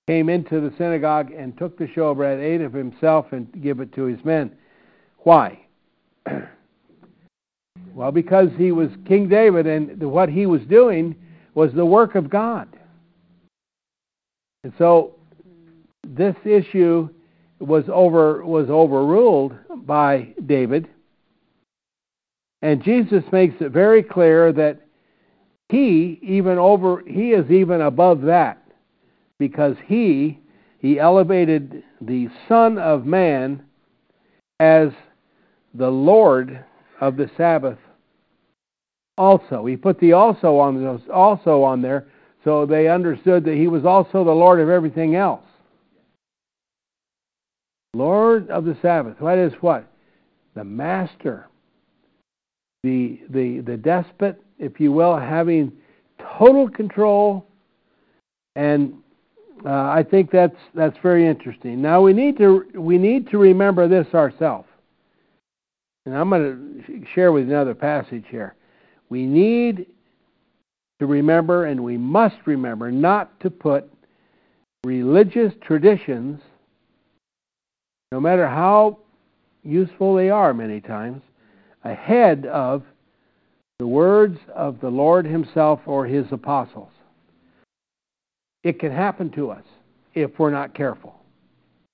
came 0.06 0.28
into 0.28 0.60
the 0.60 0.72
synagogue 0.78 1.32
and 1.32 1.58
took 1.58 1.76
the 1.76 1.86
showbread, 1.86 2.40
ate 2.40 2.60
of 2.60 2.72
himself, 2.72 3.32
and 3.32 3.50
gave 3.60 3.80
it 3.80 3.92
to 3.94 4.04
his 4.04 4.24
men. 4.24 4.52
Why? 5.24 5.58
well, 7.92 8.12
because 8.12 8.50
he 8.56 8.70
was 8.70 8.88
King 9.04 9.28
David, 9.28 9.66
and 9.66 10.00
what 10.00 10.28
he 10.28 10.46
was 10.46 10.60
doing 10.70 11.16
was 11.54 11.72
the 11.72 11.84
work 11.84 12.14
of 12.14 12.30
God. 12.30 12.68
And 14.62 14.72
so 14.78 15.16
this 16.06 16.36
issue 16.44 17.08
was 17.58 17.82
over 17.92 18.44
was 18.44 18.70
overruled 18.70 19.54
by 19.84 20.28
David. 20.46 20.86
And 22.62 22.80
Jesus 22.80 23.24
makes 23.32 23.60
it 23.60 23.72
very 23.72 24.04
clear 24.04 24.52
that 24.52 24.83
he 25.68 26.18
even 26.22 26.58
over 26.58 27.02
he 27.06 27.30
is 27.30 27.50
even 27.50 27.80
above 27.80 28.22
that 28.22 28.62
because 29.38 29.76
he 29.86 30.38
he 30.78 30.98
elevated 30.98 31.82
the 32.00 32.28
son 32.48 32.78
of 32.78 33.06
man 33.06 33.62
as 34.60 34.88
the 35.74 35.88
lord 35.88 36.64
of 37.00 37.16
the 37.16 37.30
sabbath 37.36 37.78
also. 39.16 39.64
He 39.66 39.76
put 39.76 39.98
the 40.00 40.12
also 40.12 40.58
on 40.58 41.02
also 41.12 41.62
on 41.62 41.82
there 41.82 42.06
so 42.44 42.66
they 42.66 42.88
understood 42.88 43.44
that 43.44 43.54
he 43.54 43.66
was 43.66 43.84
also 43.84 44.24
the 44.24 44.30
lord 44.30 44.60
of 44.60 44.68
everything 44.68 45.14
else. 45.14 45.44
Lord 47.94 48.50
of 48.50 48.64
the 48.64 48.76
sabbath. 48.82 49.20
What 49.20 49.38
is 49.38 49.52
what? 49.60 49.86
The 50.54 50.64
master. 50.64 51.46
The 52.82 53.20
the 53.30 53.60
the 53.60 53.76
despot 53.76 54.43
if 54.58 54.80
you 54.80 54.92
will, 54.92 55.16
having 55.16 55.72
total 56.38 56.68
control. 56.68 57.46
And 58.56 58.94
uh, 59.64 59.70
I 59.70 60.04
think 60.08 60.30
that's 60.30 60.56
that's 60.74 60.96
very 61.02 61.26
interesting. 61.26 61.80
Now 61.80 62.02
we 62.02 62.12
need 62.12 62.36
to 62.38 62.64
we 62.74 62.98
need 62.98 63.30
to 63.30 63.38
remember 63.38 63.88
this 63.88 64.06
ourselves. 64.14 64.68
And 66.06 66.14
I'm 66.14 66.28
going 66.28 66.84
to 66.86 67.04
share 67.14 67.32
with 67.32 67.44
another 67.44 67.74
passage 67.74 68.24
here. 68.28 68.54
We 69.08 69.24
need 69.24 69.86
to 70.98 71.06
remember, 71.06 71.64
and 71.64 71.82
we 71.82 71.96
must 71.96 72.36
remember, 72.44 72.90
not 72.90 73.40
to 73.40 73.50
put 73.50 73.90
religious 74.84 75.52
traditions, 75.62 76.42
no 78.12 78.20
matter 78.20 78.46
how 78.46 78.98
useful 79.62 80.14
they 80.14 80.28
are 80.28 80.52
many 80.52 80.80
times, 80.80 81.22
ahead 81.84 82.44
of 82.46 82.82
the 83.78 83.86
words 83.86 84.38
of 84.54 84.80
the 84.80 84.88
Lord 84.88 85.26
Himself 85.26 85.80
or 85.86 86.06
His 86.06 86.26
apostles. 86.30 86.90
It 88.62 88.78
can 88.78 88.92
happen 88.92 89.30
to 89.32 89.50
us 89.50 89.64
if 90.14 90.38
we're 90.38 90.50
not 90.50 90.74
careful 90.74 91.14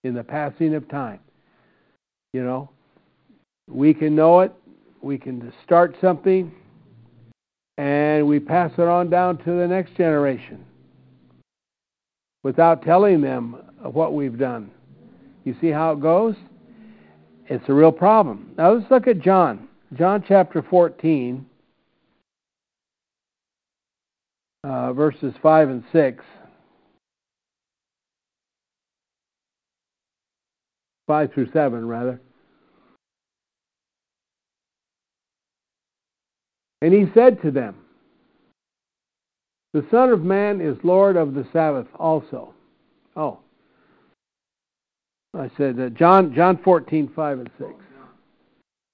in 0.05 0.14
the 0.14 0.23
passing 0.23 0.75
of 0.75 0.88
time. 0.88 1.21
You 2.33 2.45
know, 2.45 2.71
we 3.69 3.95
can 3.95 4.14
know 4.14 4.40
it, 4.40 4.53
we 5.01 5.19
can 5.19 5.53
start 5.64 5.97
something, 6.01 6.53
and 7.79 8.27
we 8.27 8.38
pass 8.38 8.71
it 8.77 8.87
on 8.87 9.11
down 9.11 9.38
to 9.38 9.53
the 9.53 9.66
next 9.66 9.97
generation 9.97 10.64
without 12.43 12.83
telling 12.83 13.21
them 13.21 13.57
what 13.83 14.14
we've 14.14 14.38
done. 14.38 14.71
You 15.45 15.57
see 15.61 15.71
how 15.71 15.93
it 15.93 16.01
goes? 16.01 16.35
It's 17.47 17.64
a 17.69 17.73
real 17.73 17.90
problem. 17.90 18.53
Now 18.57 18.75
let's 18.75 18.90
look 18.90 19.09
at 19.09 19.21
John. 19.21 19.66
John 19.95 20.23
chapter 20.27 20.62
14. 20.62 21.47
Uh, 24.64 24.92
verses 24.92 25.35
5 25.42 25.68
and 25.68 25.85
6. 25.92 26.25
5 31.07 31.33
through 31.33 31.51
7, 31.53 31.87
rather. 31.87 32.20
And 36.83 36.94
he 36.94 37.07
said 37.14 37.42
to 37.42 37.51
them, 37.51 37.77
The 39.73 39.85
Son 39.90 40.11
of 40.11 40.23
Man 40.23 40.61
is 40.61 40.77
Lord 40.83 41.16
of 41.16 41.35
the 41.35 41.46
Sabbath 41.53 41.88
also. 41.96 42.55
Oh. 43.16 43.40
I 45.35 45.51
said 45.57 45.79
uh, 45.79 45.90
John 45.90 46.35
John 46.35 46.59
14, 46.62 47.12
5 47.14 47.38
and 47.38 47.51
6. 47.59 47.70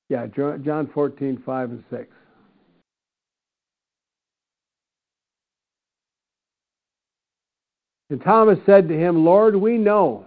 Yeah, 0.08 0.26
John 0.26 0.90
14, 0.92 1.42
5 1.44 1.70
and 1.70 1.84
6. 1.90 2.15
And 8.10 8.22
Thomas 8.22 8.58
said 8.64 8.88
to 8.88 8.96
him, 8.96 9.24
Lord, 9.24 9.56
we 9.56 9.78
know 9.78 10.26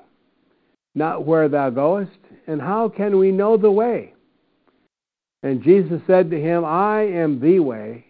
not 0.95 1.25
where 1.25 1.47
thou 1.47 1.69
goest, 1.69 2.17
and 2.47 2.61
how 2.61 2.89
can 2.89 3.17
we 3.17 3.31
know 3.31 3.57
the 3.57 3.71
way? 3.71 4.13
And 5.43 5.63
Jesus 5.63 6.01
said 6.05 6.29
to 6.31 6.41
him, 6.41 6.65
I 6.65 7.03
am 7.03 7.39
the 7.39 7.59
way, 7.59 8.05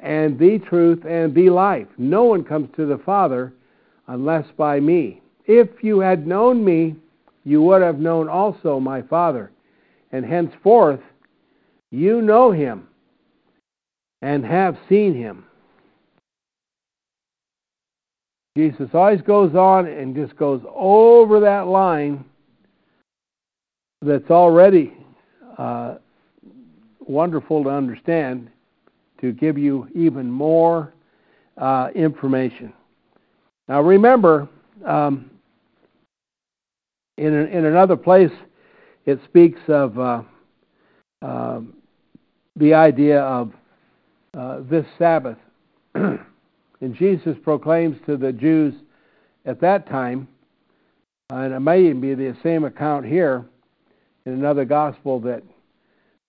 and 0.00 0.38
the 0.38 0.58
truth, 0.58 1.04
and 1.04 1.34
the 1.34 1.50
life. 1.50 1.86
No 1.98 2.24
one 2.24 2.42
comes 2.42 2.68
to 2.76 2.86
the 2.86 2.98
Father 2.98 3.52
unless 4.08 4.46
by 4.56 4.80
me. 4.80 5.22
If 5.44 5.68
you 5.82 6.00
had 6.00 6.26
known 6.26 6.64
me, 6.64 6.96
you 7.44 7.62
would 7.62 7.82
have 7.82 8.00
known 8.00 8.28
also 8.28 8.80
my 8.80 9.02
Father. 9.02 9.52
And 10.10 10.24
henceforth 10.24 11.00
you 11.90 12.20
know 12.22 12.50
him 12.50 12.88
and 14.22 14.44
have 14.44 14.76
seen 14.88 15.14
him. 15.14 15.44
Jesus 18.56 18.88
always 18.94 19.20
goes 19.20 19.54
on 19.54 19.86
and 19.86 20.16
just 20.16 20.34
goes 20.38 20.62
over 20.74 21.40
that 21.40 21.66
line 21.66 22.24
that's 24.00 24.30
already 24.30 24.94
uh, 25.58 25.96
wonderful 27.00 27.62
to 27.64 27.68
understand 27.68 28.48
to 29.20 29.32
give 29.32 29.58
you 29.58 29.86
even 29.94 30.30
more 30.30 30.94
uh, 31.58 31.88
information. 31.94 32.72
Now, 33.68 33.82
remember, 33.82 34.48
um, 34.86 35.30
in, 37.18 37.34
in 37.34 37.66
another 37.66 37.96
place, 37.96 38.32
it 39.04 39.20
speaks 39.26 39.60
of 39.68 39.98
uh, 39.98 40.22
uh, 41.20 41.60
the 42.56 42.72
idea 42.72 43.20
of 43.20 43.52
uh, 44.32 44.60
this 44.62 44.86
Sabbath. 44.98 45.36
and 46.80 46.94
Jesus 46.94 47.36
proclaims 47.42 47.98
to 48.06 48.16
the 48.16 48.32
Jews 48.32 48.74
at 49.44 49.60
that 49.60 49.88
time, 49.88 50.28
and 51.30 51.52
it 51.52 51.60
may 51.60 51.80
even 51.84 52.00
be 52.00 52.14
the 52.14 52.36
same 52.42 52.64
account 52.64 53.06
here 53.06 53.44
in 54.24 54.32
another 54.32 54.64
gospel, 54.64 55.20
that 55.20 55.42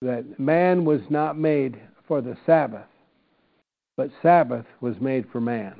that 0.00 0.38
man 0.38 0.84
was 0.84 1.00
not 1.10 1.36
made 1.36 1.80
for 2.06 2.20
the 2.20 2.36
Sabbath, 2.46 2.86
but 3.96 4.10
Sabbath 4.22 4.64
was 4.80 5.00
made 5.00 5.26
for 5.30 5.40
man. 5.40 5.74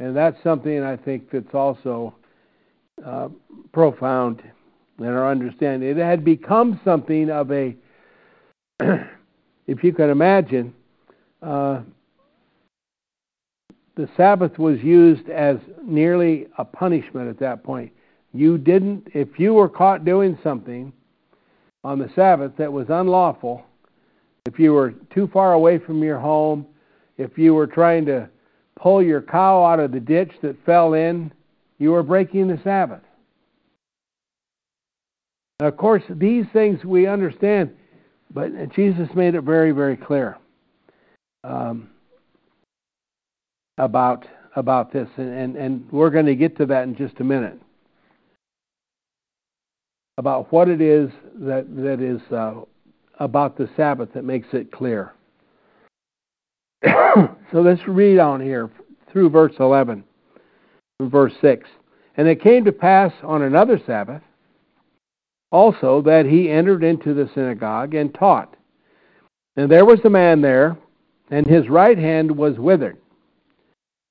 And 0.00 0.16
that's 0.16 0.40
something 0.44 0.82
I 0.82 0.96
think 0.96 1.30
that's 1.30 1.54
also 1.54 2.14
uh, 3.04 3.28
profound 3.72 4.42
in 4.98 5.06
our 5.06 5.28
understanding. 5.28 5.88
It 5.88 5.96
had 5.96 6.24
become 6.24 6.80
something 6.84 7.30
of 7.30 7.50
a, 7.50 7.74
if 8.80 9.82
you 9.82 9.92
can 9.92 10.10
imagine, 10.10 10.72
uh, 11.42 11.80
the 13.98 14.08
Sabbath 14.16 14.56
was 14.60 14.80
used 14.80 15.28
as 15.28 15.56
nearly 15.82 16.46
a 16.56 16.64
punishment 16.64 17.28
at 17.28 17.38
that 17.40 17.64
point. 17.64 17.90
You 18.32 18.56
didn't, 18.56 19.08
if 19.12 19.40
you 19.40 19.54
were 19.54 19.68
caught 19.68 20.04
doing 20.04 20.38
something 20.40 20.92
on 21.82 21.98
the 21.98 22.08
Sabbath 22.14 22.52
that 22.58 22.72
was 22.72 22.86
unlawful, 22.90 23.66
if 24.46 24.56
you 24.56 24.72
were 24.72 24.92
too 25.12 25.28
far 25.32 25.54
away 25.54 25.78
from 25.78 26.00
your 26.04 26.20
home, 26.20 26.64
if 27.16 27.36
you 27.36 27.54
were 27.54 27.66
trying 27.66 28.06
to 28.06 28.28
pull 28.80 29.02
your 29.02 29.20
cow 29.20 29.64
out 29.64 29.80
of 29.80 29.90
the 29.90 29.98
ditch 29.98 30.30
that 30.42 30.64
fell 30.64 30.94
in, 30.94 31.32
you 31.78 31.90
were 31.90 32.04
breaking 32.04 32.46
the 32.46 32.60
Sabbath. 32.62 33.02
Now, 35.58 35.66
of 35.66 35.76
course, 35.76 36.04
these 36.08 36.44
things 36.52 36.84
we 36.84 37.08
understand, 37.08 37.74
but 38.32 38.52
Jesus 38.76 39.08
made 39.16 39.34
it 39.34 39.42
very, 39.42 39.72
very 39.72 39.96
clear 39.96 40.38
um, 41.42 41.90
about 43.78 44.26
about 44.56 44.92
this, 44.92 45.08
and, 45.16 45.28
and, 45.28 45.56
and 45.56 45.92
we're 45.92 46.10
going 46.10 46.26
to 46.26 46.34
get 46.34 46.56
to 46.56 46.66
that 46.66 46.82
in 46.84 46.96
just 46.96 47.20
a 47.20 47.24
minute 47.24 47.60
about 50.18 50.52
what 50.52 50.68
it 50.68 50.80
is 50.80 51.10
that 51.36 51.64
that 51.76 52.00
is 52.00 52.20
uh, 52.32 52.54
about 53.20 53.56
the 53.56 53.70
Sabbath 53.76 54.12
that 54.14 54.24
makes 54.24 54.48
it 54.52 54.72
clear. 54.72 55.12
so 56.84 57.30
let's 57.52 57.86
read 57.86 58.18
on 58.18 58.40
here 58.40 58.68
through 59.12 59.30
verse 59.30 59.54
11, 59.60 60.02
verse 61.02 61.32
6. 61.40 61.68
And 62.16 62.26
it 62.26 62.42
came 62.42 62.64
to 62.64 62.72
pass 62.72 63.12
on 63.22 63.42
another 63.42 63.80
Sabbath 63.86 64.22
also 65.52 66.02
that 66.02 66.26
he 66.26 66.50
entered 66.50 66.82
into 66.82 67.14
the 67.14 67.30
synagogue 67.34 67.94
and 67.94 68.12
taught. 68.12 68.56
And 69.56 69.70
there 69.70 69.84
was 69.84 70.00
a 70.04 70.10
man 70.10 70.40
there, 70.40 70.76
and 71.30 71.46
his 71.46 71.68
right 71.68 71.98
hand 71.98 72.30
was 72.30 72.58
withered. 72.58 72.98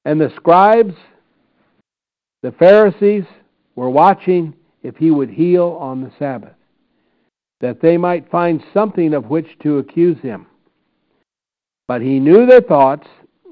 And 0.07 0.21
the 0.21 0.31
scribes, 0.37 0.93
the 2.41 2.53
Pharisees, 2.53 3.25
were 3.75 3.89
watching 3.89 4.53
if 4.81 4.95
he 4.95 5.11
would 5.11 5.29
heal 5.29 5.77
on 5.81 5.99
the 5.99 6.13
Sabbath, 6.17 6.55
that 7.59 7.81
they 7.81 7.97
might 7.97 8.31
find 8.31 8.63
something 8.73 9.13
of 9.13 9.25
which 9.25 9.47
to 9.63 9.79
accuse 9.79 10.17
him. 10.21 10.47
But 11.89 12.01
he 12.01 12.21
knew 12.21 12.45
their 12.45 12.61
thoughts, 12.61 13.05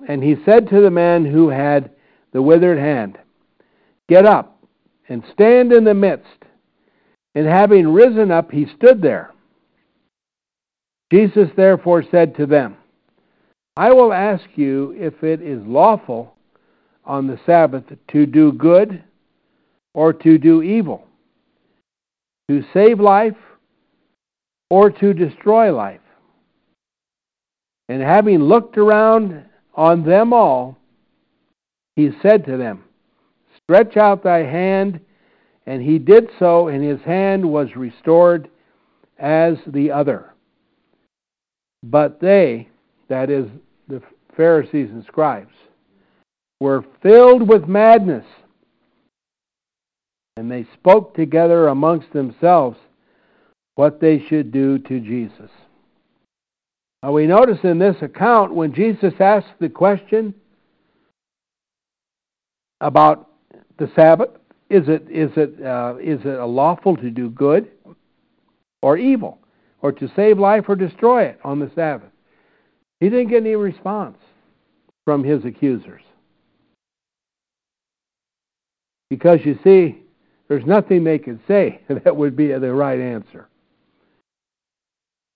and 0.08 0.24
he 0.24 0.38
said 0.46 0.70
to 0.70 0.80
the 0.80 0.90
man 0.90 1.26
who 1.26 1.50
had 1.50 1.92
the 2.32 2.42
withered 2.42 2.80
hand, 2.80 3.18
Get 4.08 4.26
up 4.26 4.64
and 5.10 5.26
stand 5.34 5.74
in 5.74 5.84
the 5.84 5.94
midst. 5.94 6.46
And 7.36 7.46
having 7.46 7.90
risen 7.90 8.32
up, 8.32 8.50
he 8.50 8.66
stood 8.78 9.02
there. 9.02 9.34
Jesus 11.12 11.50
therefore 11.58 12.06
said 12.10 12.34
to 12.38 12.46
them, 12.46 12.78
I 13.76 13.92
will 13.92 14.14
ask 14.14 14.46
you 14.56 14.96
if 14.98 15.22
it 15.22 15.42
is 15.42 15.62
lawful 15.66 16.35
on 17.06 17.28
the 17.28 17.40
Sabbath 17.46 17.84
to 18.10 18.26
do 18.26 18.52
good 18.52 19.04
or 19.94 20.14
to 20.14 20.38
do 20.38 20.62
evil, 20.62 21.08
to 22.50 22.64
save 22.74 23.00
life 23.00 23.38
or 24.70 24.90
to 24.90 25.14
destroy 25.14 25.74
life. 25.74 26.02
And 27.88 28.02
having 28.02 28.40
looked 28.40 28.78
around 28.78 29.46
on 29.76 30.04
them 30.04 30.34
all, 30.34 30.78
he 31.96 32.10
said 32.22 32.46
to 32.46 32.58
them, 32.58 32.84
Stretch 33.64 33.98
out 33.98 34.24
thy 34.24 34.40
hand. 34.40 35.00
And 35.68 35.82
he 35.82 35.98
did 35.98 36.30
so, 36.38 36.68
and 36.68 36.84
his 36.84 37.02
hand 37.02 37.44
was 37.44 37.76
restored 37.76 38.50
as 39.18 39.56
the 39.66 39.92
other. 39.92 40.34
But 41.82 42.20
they, 42.20 42.70
that 43.08 43.30
is, 43.32 43.48
the 43.88 44.02
Pharisees 44.36 44.90
and 44.92 45.04
scribes, 45.06 45.54
were 46.60 46.86
filled 47.02 47.48
with 47.48 47.68
madness, 47.68 48.26
and 50.38 50.50
they 50.50 50.66
spoke 50.74 51.16
together 51.16 51.68
amongst 51.68 52.12
themselves 52.14 52.78
what 53.76 54.00
they 54.00 54.24
should 54.28 54.52
do 54.52 54.80
to 54.80 55.00
Jesus. 55.00 55.52
Now 57.04 57.12
we 57.12 57.28
notice 57.28 57.60
in 57.64 57.78
this 57.78 57.98
account 58.02 58.54
when 58.54 58.74
Jesus 58.74 59.14
asked 59.20 59.60
the 59.60 59.70
question 59.70 60.34
about 62.82 63.30
the 63.78 63.92
Sabbath, 63.96 64.30
is 64.70 64.88
it 64.88 65.08
is 65.10 65.30
it 65.36 65.64
uh, 65.64 65.96
is 66.02 66.20
it 66.26 66.42
lawful 66.42 66.96
to 66.98 67.12
do 67.12 67.30
good 67.30 67.70
or 68.82 68.98
evil, 68.98 69.40
or 69.82 69.92
to 69.92 70.10
save 70.16 70.40
life 70.40 70.66
or 70.68 70.76
destroy 70.76 71.24
it 71.24 71.40
on 71.44 71.60
the 71.60 71.70
Sabbath? 71.76 72.10
He 73.00 73.10
didn't 73.10 73.30
get 73.30 73.42
any 73.42 73.56
response 73.56 74.18
from 75.04 75.24
his 75.24 75.46
accusers. 75.46 76.02
Because 79.10 79.40
you 79.44 79.58
see, 79.64 80.00
there's 80.48 80.66
nothing 80.66 81.04
they 81.04 81.20
could 81.20 81.40
say 81.48 81.82
that 81.88 82.16
would 82.16 82.36
be 82.36 82.48
the 82.48 82.74
right 82.74 83.00
answer. 83.00 83.48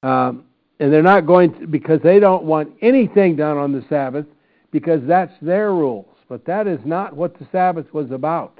Um, 0.04 0.46
and 0.80 0.94
they're 0.94 1.04
not 1.04 1.26
going 1.26 1.60
to, 1.60 1.68
because 1.68 2.00
they 2.02 2.20
don't 2.20 2.44
want 2.44 2.74
anything 2.82 3.36
done 3.36 3.58
on 3.58 3.74
the 3.74 3.84
Sabbath 3.90 4.26
because 4.72 5.02
that's 5.06 5.34
their 5.42 5.74
rules. 5.74 6.06
But 6.30 6.46
that 6.46 6.68
is 6.68 6.80
not 6.86 7.16
what 7.16 7.38
the 7.38 7.48
Sabbath 7.52 7.94
was 7.94 8.12
about. 8.12 8.60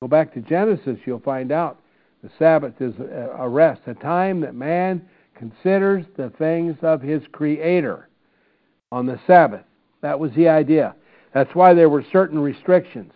Go 0.00 0.08
back 0.08 0.32
to 0.34 0.40
Genesis, 0.40 0.98
you'll 1.04 1.18
find 1.20 1.50
out 1.50 1.80
the 2.22 2.30
Sabbath 2.38 2.80
is 2.80 2.94
a 2.98 3.48
rest, 3.48 3.82
a 3.86 3.94
time 3.94 4.40
that 4.40 4.54
man 4.54 5.06
considers 5.34 6.04
the 6.16 6.30
things 6.30 6.76
of 6.82 7.00
his 7.00 7.22
Creator 7.32 8.08
on 8.90 9.06
the 9.06 9.20
Sabbath. 9.26 9.64
That 10.00 10.18
was 10.18 10.32
the 10.34 10.48
idea. 10.48 10.94
That's 11.34 11.54
why 11.54 11.74
there 11.74 11.88
were 11.88 12.04
certain 12.12 12.38
restrictions. 12.38 13.12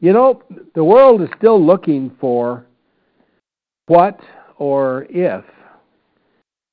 You 0.00 0.12
know, 0.12 0.42
the 0.74 0.84
world 0.84 1.22
is 1.22 1.28
still 1.36 1.64
looking 1.64 2.10
for 2.20 2.66
what 3.86 4.18
or 4.56 5.06
if 5.10 5.44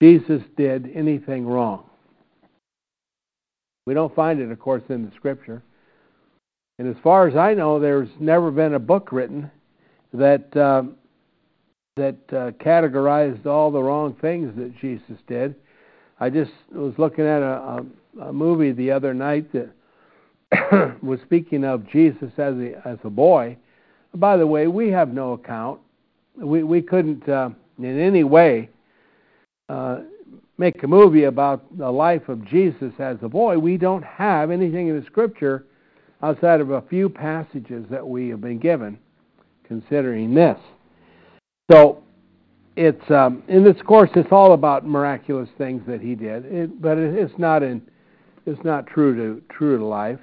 Jesus 0.01 0.41
did 0.55 0.89
anything 0.95 1.45
wrong. 1.45 1.83
We 3.85 3.93
don't 3.93 4.13
find 4.15 4.39
it, 4.39 4.51
of 4.51 4.59
course, 4.59 4.83
in 4.89 5.05
the 5.05 5.11
Scripture. 5.15 5.63
And 6.79 6.87
as 6.87 7.01
far 7.01 7.27
as 7.27 7.35
I 7.35 7.53
know, 7.53 7.79
there's 7.79 8.09
never 8.19 8.51
been 8.51 8.75
a 8.75 8.79
book 8.79 9.11
written 9.11 9.49
that 10.13 10.55
uh, 10.55 10.83
that 11.95 12.17
uh, 12.29 12.51
categorized 12.63 13.45
all 13.45 13.71
the 13.71 13.81
wrong 13.81 14.15
things 14.21 14.55
that 14.55 14.77
Jesus 14.79 15.17
did. 15.27 15.55
I 16.19 16.29
just 16.29 16.51
was 16.71 16.93
looking 16.97 17.25
at 17.25 17.41
a, 17.41 17.83
a, 18.21 18.25
a 18.25 18.33
movie 18.33 18.71
the 18.71 18.91
other 18.91 19.13
night 19.13 19.51
that 19.53 19.69
was 21.01 21.19
speaking 21.25 21.63
of 21.63 21.87
Jesus 21.89 22.31
as 22.37 22.55
a 22.55 22.81
as 22.85 22.97
a 23.03 23.09
boy. 23.09 23.57
By 24.15 24.37
the 24.37 24.47
way, 24.47 24.67
we 24.67 24.89
have 24.89 25.13
no 25.13 25.33
account. 25.33 25.79
We 26.35 26.63
we 26.63 26.81
couldn't 26.81 27.27
uh, 27.27 27.49
in 27.79 27.99
any 27.99 28.23
way 28.23 28.69
uh, 29.69 29.99
make 30.57 30.81
a 30.83 30.87
movie 30.87 31.25
about 31.25 31.77
the 31.77 31.89
life 31.89 32.29
of 32.29 32.45
Jesus 32.45 32.93
as 32.99 33.17
a 33.21 33.29
boy. 33.29 33.57
We 33.57 33.77
don't 33.77 34.03
have 34.03 34.51
anything 34.51 34.87
in 34.87 34.99
the 34.99 35.05
Scripture 35.05 35.65
outside 36.23 36.61
of 36.61 36.71
a 36.71 36.81
few 36.83 37.09
passages 37.09 37.85
that 37.91 38.07
we 38.07 38.29
have 38.29 38.41
been 38.41 38.59
given 38.59 38.97
considering 39.67 40.33
this. 40.33 40.57
So 41.69 42.03
it's 42.75 43.11
um, 43.11 43.43
in 43.47 43.63
this 43.63 43.81
course 43.81 44.09
it's 44.15 44.31
all 44.31 44.53
about 44.53 44.85
miraculous 44.85 45.49
things 45.57 45.81
that 45.87 46.01
he 46.01 46.15
did, 46.15 46.45
it, 46.45 46.81
but 46.81 46.97
it, 46.97 47.15
it's 47.15 47.37
not 47.37 47.63
in 47.63 47.81
it's 48.45 48.63
not 48.63 48.87
true 48.87 49.15
to 49.15 49.41
true 49.53 49.77
to 49.77 49.85
life. 49.85 50.19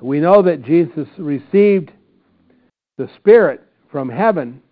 We 0.00 0.20
know 0.20 0.42
that 0.42 0.62
Jesus 0.62 1.08
received 1.18 1.90
the 2.98 3.08
Spirit 3.16 3.62
from 3.90 4.08
heaven, 4.08 4.62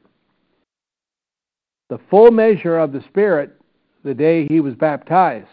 the 1.89 2.01
full 2.11 2.31
measure 2.31 2.79
of 2.79 2.93
the 2.93 3.03
Spirit, 3.09 3.61
the 4.05 4.15
day 4.15 4.47
he 4.47 4.61
was 4.61 4.75
baptized. 4.75 5.47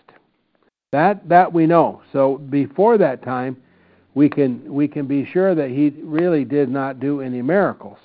That 0.91 1.27
that 1.27 1.51
we 1.51 1.65
know. 1.65 2.01
So 2.13 2.37
before 2.37 2.97
that 2.97 3.23
time, 3.23 3.57
we 4.15 4.29
can 4.29 4.73
we 4.73 4.87
can 4.87 5.05
be 5.05 5.25
sure 5.25 5.53
that 5.53 5.69
he 5.69 5.89
really 6.01 6.45
did 6.45 6.69
not 6.69 6.99
do 6.99 7.21
any 7.21 7.41
miracles. 7.41 7.97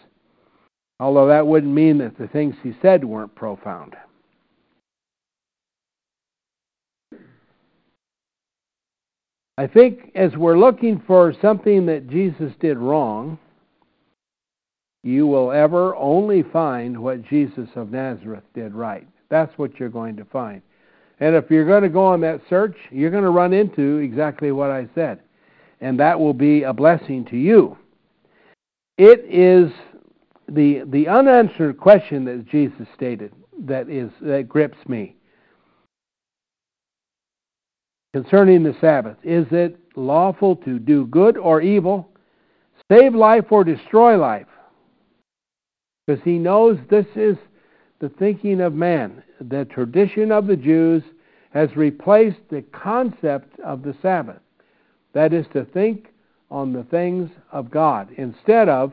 Although 0.99 1.29
that 1.29 1.47
wouldn't 1.47 1.73
mean 1.73 1.99
that 1.99 2.19
the 2.19 2.29
things 2.29 2.55
he 2.63 2.75
said 2.83 3.05
weren't 3.05 3.35
profound. 3.35 3.95
I 9.59 9.67
think 9.67 10.13
as 10.15 10.35
we're 10.37 10.59
looking 10.59 11.03
for 11.07 11.35
something 11.43 11.87
that 11.87 12.09
Jesus 12.09 12.53
did 12.59 12.79
wrong, 12.79 13.39
you 15.03 15.27
will 15.27 15.53
ever 15.53 15.95
only 15.97 16.43
find 16.43 16.99
what 16.99 17.23
Jesus 17.29 17.69
of 17.75 17.91
Nazareth 17.91 18.45
did 18.55 18.73
right. 18.73 19.07
That's 19.29 19.57
what 19.59 19.79
you're 19.79 19.89
going 19.89 20.17
to 20.17 20.25
find. 20.25 20.63
And 21.21 21.35
if 21.37 21.51
you're 21.51 21.67
going 21.67 21.83
to 21.83 21.89
go 21.89 22.05
on 22.05 22.21
that 22.23 22.41
search, 22.49 22.77
you're 22.91 23.11
going 23.11 23.25
to 23.25 23.31
run 23.31 23.53
into 23.53 23.99
exactly 23.99 24.53
what 24.53 24.71
I 24.71 24.89
said. 24.95 25.21
And 25.81 25.99
that 26.01 26.19
will 26.19 26.35
be 26.35 26.63
a 26.63 26.73
blessing 26.73 27.25
to 27.27 27.37
you. 27.37 27.77
It 28.97 29.25
is 29.29 29.73
the 30.49 30.83
the 30.87 31.09
unanswered 31.09 31.79
question 31.79 32.25
that 32.25 32.47
Jesus 32.49 32.87
stated 32.95 33.33
that 33.61 33.89
is 33.89 34.11
that 34.21 34.49
grips 34.49 34.79
me 34.87 35.17
concerning 38.13 38.63
the 38.63 38.77
Sabbath. 38.81 39.17
Is 39.23 39.47
it 39.51 39.79
lawful 39.97 40.57
to 40.57 40.79
do 40.79 41.07
good 41.07 41.37
or 41.37 41.61
evil, 41.61 42.09
save 42.91 43.15
life 43.15 43.47
or 43.51 43.65
destroy 43.65 44.17
life? 44.19 44.47
Because 46.07 46.23
he 46.23 46.39
knows 46.39 46.79
this 46.91 47.07
is 47.15 47.37
the 48.01 48.09
thinking 48.09 48.61
of 48.61 48.75
man. 48.75 49.23
The 49.41 49.65
tradition 49.67 50.33
of 50.33 50.47
the 50.47 50.57
Jews 50.57 51.03
has 51.53 51.77
replaced 51.77 52.41
the 52.51 52.63
concept 52.73 53.59
of 53.61 53.83
the 53.83 53.95
Sabbath. 54.03 54.41
That 55.13 55.33
is 55.33 55.47
to 55.53 55.65
think 55.65 56.09
on 56.51 56.73
the 56.73 56.85
things 56.85 57.31
of 57.51 57.71
God 57.71 58.09
instead 58.17 58.69
of 58.69 58.93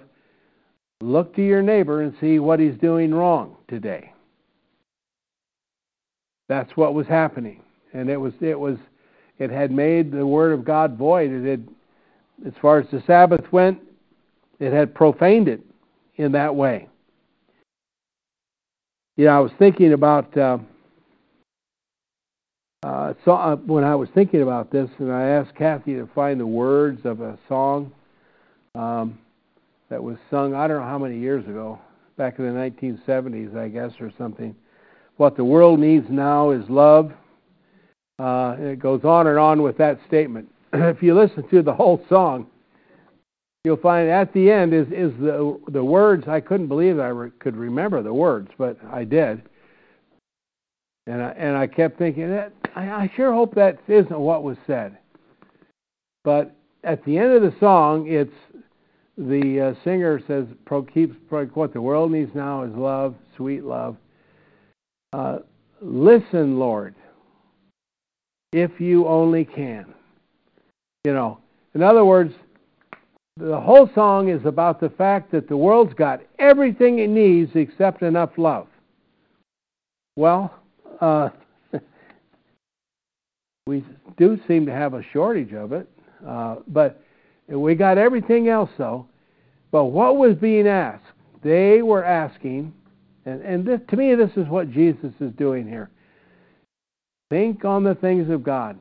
look 1.02 1.36
to 1.36 1.42
your 1.42 1.62
neighbor 1.62 2.02
and 2.02 2.14
see 2.20 2.40
what 2.40 2.60
he's 2.60 2.78
doing 2.78 3.14
wrong 3.14 3.56
today. 3.68 4.14
That's 6.48 6.76
what 6.76 6.94
was 6.94 7.08
happening. 7.08 7.62
And 7.94 8.10
it 8.10 8.18
was 8.18 8.34
it 8.42 8.60
was 8.60 8.78
it 9.40 9.50
had 9.50 9.72
made 9.72 10.12
the 10.12 10.26
word 10.26 10.52
of 10.52 10.64
God 10.64 10.98
void. 10.98 11.32
It 11.32 11.50
had 11.50 11.68
as 12.46 12.54
far 12.62 12.80
as 12.80 12.88
the 12.92 13.04
Sabbath 13.06 13.52
went, 13.52 13.80
it 14.60 14.72
had 14.72 14.94
profaned 14.94 15.48
it 15.48 15.62
in 16.16 16.32
that 16.34 16.56
way. 16.56 16.88
You 19.18 19.26
know, 19.26 19.32
I 19.32 19.40
was 19.40 19.52
thinking 19.60 19.92
about 19.92 20.38
uh, 20.38 20.60
uh, 22.82 23.14
so, 23.26 23.34
uh, 23.34 23.58
when 23.58 23.84
I 23.84 23.94
was 23.94 24.08
thinking 24.16 24.42
about 24.42 24.72
this, 24.72 24.90
and 25.00 25.12
I 25.12 25.24
asked 25.24 25.54
Kathy 25.56 25.96
to 25.96 26.08
find 26.16 26.40
the 26.40 26.48
words 26.48 27.02
of 27.04 27.20
a 27.20 27.38
song 27.50 27.92
um, 28.74 29.20
that 29.90 30.02
was 30.02 30.16
sung, 30.32 30.54
I 30.54 30.66
don't 30.66 30.80
know 30.80 30.88
how 30.88 30.98
many 30.98 31.20
years 31.20 31.46
ago, 31.46 31.78
back 32.16 32.40
in 32.40 32.46
the 32.46 32.52
1970s, 32.52 33.58
I 33.58 33.68
guess, 33.68 33.92
or 34.00 34.14
something. 34.18 34.56
What 35.18 35.36
the 35.36 35.44
world 35.44 35.82
needs 35.82 36.06
now 36.10 36.52
is 36.52 36.64
love. 36.70 37.12
Uh, 38.20 38.56
it 38.60 38.80
goes 38.80 39.04
on 39.04 39.28
and 39.28 39.40
on 39.40 39.62
with 39.62 39.78
that 39.78 39.98
statement. 40.08 40.50
if 40.74 41.02
you 41.02 41.16
listen 41.16 41.48
to 41.50 41.62
the 41.62 41.74
whole 41.74 42.04
song, 42.10 42.48
you'll 43.64 43.78
find 43.78 44.10
at 44.10 44.34
the 44.34 44.52
end 44.52 44.74
is 44.74 44.88
is 44.88 45.12
the 45.20 45.58
the 45.70 45.84
words. 45.84 46.28
I 46.28 46.42
couldn't 46.42 46.68
believe 46.68 47.00
I 47.00 47.08
re- 47.08 47.32
could 47.40 47.56
remember 47.56 48.04
the 48.04 48.14
words, 48.14 48.50
but 48.58 48.78
I 48.92 49.06
did. 49.06 49.42
And 51.08 51.24
I, 51.24 51.30
and 51.30 51.58
I 51.58 51.66
kept 51.66 51.98
thinking 51.98 52.30
that 52.30 52.54
I, 52.76 52.90
I 52.90 53.12
sure 53.16 53.34
hope 53.34 53.56
that 53.56 53.80
isn't 53.88 54.20
what 54.20 54.44
was 54.44 54.58
said. 54.68 54.98
But 56.24 56.56
at 56.84 57.04
the 57.06 57.18
end 57.18 57.32
of 57.32 57.42
the 57.42 57.56
song, 57.60 58.06
it's 58.08 58.32
the 59.18 59.74
uh, 59.76 59.84
singer 59.84 60.22
says, 60.28 60.46
pro, 60.66 60.84
keeps 60.84 61.16
pro, 61.28 61.46
what 61.48 61.74
the 61.74 61.82
world 61.82 62.12
needs 62.12 62.32
now 62.36 62.64
is 62.64 62.72
love, 62.74 63.16
sweet 63.36 63.64
love. 63.64 63.98
Uh, 65.12 65.40
listen, 65.82 66.60
Lord, 66.60 66.96
if 68.52 68.80
you 68.80 69.08
only 69.08 69.46
can. 69.46 69.86
You 71.04 71.14
know, 71.14 71.40
in 71.76 71.84
other 71.84 72.04
words, 72.04 72.34
the 73.38 73.60
whole 73.60 73.90
song 73.96 74.30
is 74.30 74.46
about 74.46 74.80
the 74.80 74.90
fact 74.90 75.32
that 75.32 75.48
the 75.48 75.56
world's 75.56 75.94
got 75.94 76.22
everything 76.40 77.00
it 77.00 77.10
needs 77.10 77.52
except 77.56 78.02
enough 78.02 78.32
love. 78.38 78.68
Well, 80.16 80.54
uh, 81.00 81.30
we 83.66 83.86
do 84.18 84.40
seem 84.48 84.66
to 84.66 84.74
have 84.74 84.94
a 84.94 85.04
shortage 85.14 85.54
of 85.54 85.72
it, 85.72 85.90
uh, 86.28 86.58
but 86.68 87.02
we 87.48 87.76
got 87.76 87.98
everything 87.98 88.50
else 88.50 88.70
though. 88.78 89.08
But 89.72 89.86
what 89.86 90.18
was 90.18 90.36
being 90.36 90.68
asked? 90.68 91.06
They 91.44 91.82
were 91.82 92.04
asking, 92.04 92.74
and, 93.26 93.42
and 93.42 93.66
this, 93.66 93.80
to 93.90 93.96
me, 93.96 94.16
this 94.16 94.32
is 94.36 94.48
what 94.50 94.72
Jesus 94.72 95.14
is 95.22 95.32
doing 95.34 95.68
here. 95.68 95.90
Think 97.30 97.66
on 97.66 97.84
the 97.84 97.96
things 97.96 98.30
of 98.30 98.44
God. 98.44 98.80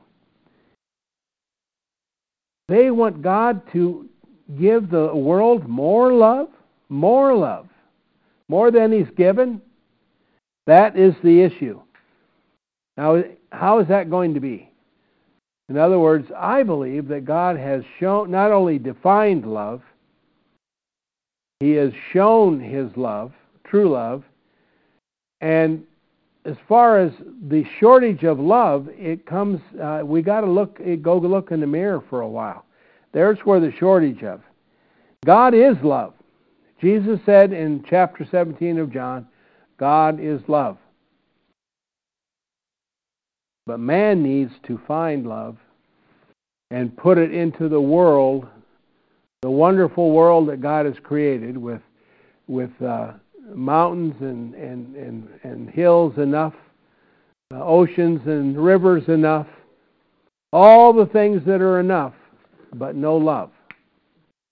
They 2.67 2.91
want 2.91 3.21
God 3.21 3.61
to 3.73 4.07
give 4.59 4.89
the 4.89 5.13
world 5.15 5.67
more 5.67 6.13
love, 6.13 6.49
more 6.87 7.35
love, 7.35 7.67
more 8.47 8.71
than 8.71 8.91
He's 8.91 9.09
given. 9.15 9.61
That 10.67 10.97
is 10.97 11.13
the 11.23 11.41
issue. 11.41 11.79
Now, 12.97 13.23
how 13.51 13.79
is 13.79 13.87
that 13.87 14.09
going 14.09 14.33
to 14.33 14.39
be? 14.39 14.71
In 15.69 15.77
other 15.77 15.99
words, 15.99 16.27
I 16.35 16.63
believe 16.63 17.07
that 17.09 17.25
God 17.25 17.57
has 17.57 17.83
shown, 17.99 18.31
not 18.31 18.51
only 18.51 18.79
defined 18.79 19.45
love, 19.45 19.81
He 21.59 21.71
has 21.73 21.91
shown 22.11 22.59
His 22.59 22.89
love, 22.95 23.31
true 23.63 23.89
love, 23.91 24.23
and 25.41 25.83
as 26.45 26.55
far 26.67 26.99
as 26.99 27.11
the 27.47 27.63
shortage 27.79 28.23
of 28.23 28.39
love, 28.39 28.87
it 28.91 29.25
comes. 29.25 29.59
Uh, 29.81 30.01
we 30.03 30.21
got 30.21 30.41
to 30.41 30.51
look. 30.51 30.79
Go 31.01 31.17
look 31.17 31.51
in 31.51 31.59
the 31.59 31.67
mirror 31.67 32.03
for 32.09 32.21
a 32.21 32.27
while. 32.27 32.65
There's 33.11 33.39
where 33.39 33.59
the 33.59 33.73
shortage 33.77 34.23
of. 34.23 34.41
God 35.25 35.53
is 35.53 35.75
love. 35.83 36.13
Jesus 36.81 37.19
said 37.25 37.51
in 37.51 37.83
chapter 37.89 38.25
17 38.29 38.77
of 38.79 38.93
John, 38.93 39.27
God 39.77 40.19
is 40.19 40.39
love. 40.47 40.77
But 43.65 43.79
man 43.79 44.23
needs 44.23 44.51
to 44.67 44.79
find 44.87 45.27
love 45.27 45.57
and 46.71 46.95
put 46.95 47.17
it 47.17 47.33
into 47.33 47.67
the 47.67 47.81
world, 47.81 48.47
the 49.41 49.49
wonderful 49.49 50.11
world 50.11 50.47
that 50.49 50.61
God 50.61 50.85
has 50.85 50.95
created 51.03 51.57
with, 51.57 51.81
with 52.47 52.71
uh, 52.81 53.13
mountains 53.55 54.15
and, 54.19 54.53
and, 54.55 54.95
and, 54.95 55.27
and 55.43 55.69
hills 55.69 56.13
enough, 56.17 56.53
uh, 57.53 57.63
oceans 57.63 58.21
and 58.25 58.57
rivers 58.57 59.03
enough, 59.07 59.47
all 60.51 60.93
the 60.93 61.05
things 61.07 61.41
that 61.45 61.61
are 61.61 61.79
enough, 61.79 62.13
but 62.73 62.95
no 62.95 63.15
love. 63.15 63.51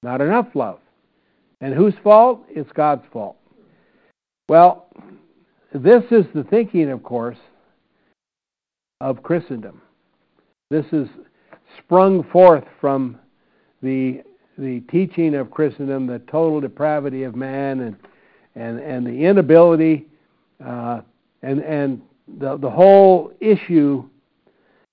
Not 0.03 0.21
enough 0.21 0.47
love. 0.53 0.79
And 1.61 1.73
whose 1.73 1.95
fault? 2.03 2.45
It's 2.49 2.71
God's 2.73 3.03
fault. 3.11 3.37
Well, 4.47 4.87
this 5.73 6.03
is 6.11 6.25
the 6.33 6.43
thinking, 6.43 6.89
of 6.91 7.03
course, 7.03 7.37
of 9.01 9.23
Christendom. 9.23 9.81
This 10.69 10.85
is 10.91 11.07
sprung 11.79 12.23
forth 12.31 12.63
from 12.79 13.17
the 13.81 14.23
the 14.57 14.79
teaching 14.91 15.35
of 15.35 15.51
Christendom, 15.51 16.07
the 16.07 16.19
total 16.19 16.59
depravity 16.59 17.23
of 17.23 17.35
man, 17.35 17.81
and 17.81 17.95
and 18.57 18.79
and 18.79 19.05
the 19.05 19.25
inability, 19.25 20.07
uh, 20.65 21.01
and 21.41 21.61
and 21.61 22.01
the 22.39 22.57
the 22.57 22.69
whole 22.69 23.31
issue 23.39 24.03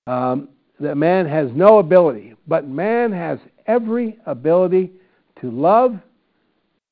um, 0.07 0.49
that 0.79 0.95
man 0.95 1.25
has 1.27 1.49
no 1.53 1.79
ability, 1.79 2.35
but 2.47 2.67
man 2.67 3.11
has 3.11 3.39
every 3.65 4.17
ability 4.25 4.91
to 5.41 5.49
love 5.49 5.97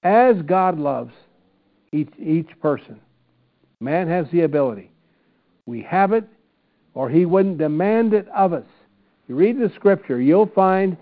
as 0.03 0.35
God 0.43 0.79
loves 0.79 1.13
each 1.91 2.11
each 2.19 2.49
person. 2.61 2.99
Man 3.79 4.07
has 4.07 4.25
the 4.31 4.41
ability. 4.41 4.91
We 5.65 5.81
have 5.83 6.13
it 6.13 6.27
or 6.93 7.09
he 7.09 7.25
wouldn't 7.25 7.57
demand 7.57 8.13
it 8.13 8.27
of 8.29 8.53
us. 8.53 8.65
You 9.27 9.35
read 9.35 9.57
the 9.57 9.71
scripture, 9.75 10.21
you'll 10.21 10.51
find 10.53 10.97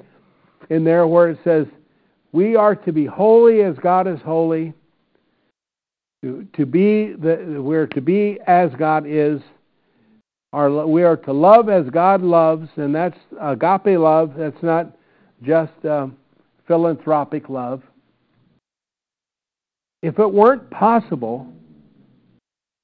in 0.69 0.83
there 0.83 1.07
where 1.07 1.29
it 1.29 1.39
says, 1.43 1.65
We 2.31 2.55
are 2.55 2.75
to 2.75 2.91
be 2.91 3.05
holy 3.05 3.61
as 3.61 3.75
God 3.77 4.07
is 4.07 4.19
holy. 4.21 4.73
To, 6.23 6.47
to 6.53 6.65
be 6.65 7.13
the, 7.13 7.59
we're 7.61 7.87
to 7.87 8.01
be 8.01 8.39
as 8.45 8.69
God 8.77 9.05
is. 9.07 9.41
Our, 10.53 10.85
we 10.85 11.03
are 11.03 11.17
to 11.17 11.31
love 11.33 11.69
as 11.69 11.89
God 11.89 12.21
loves, 12.21 12.67
and 12.75 12.93
that's 12.93 13.17
agape 13.39 13.97
love. 13.97 14.33
That's 14.37 14.61
not 14.61 14.95
just 15.41 15.73
uh, 15.85 16.07
philanthropic 16.67 17.49
love. 17.49 17.81
If 20.03 20.19
it 20.19 20.31
weren't 20.31 20.69
possible, 20.69 21.47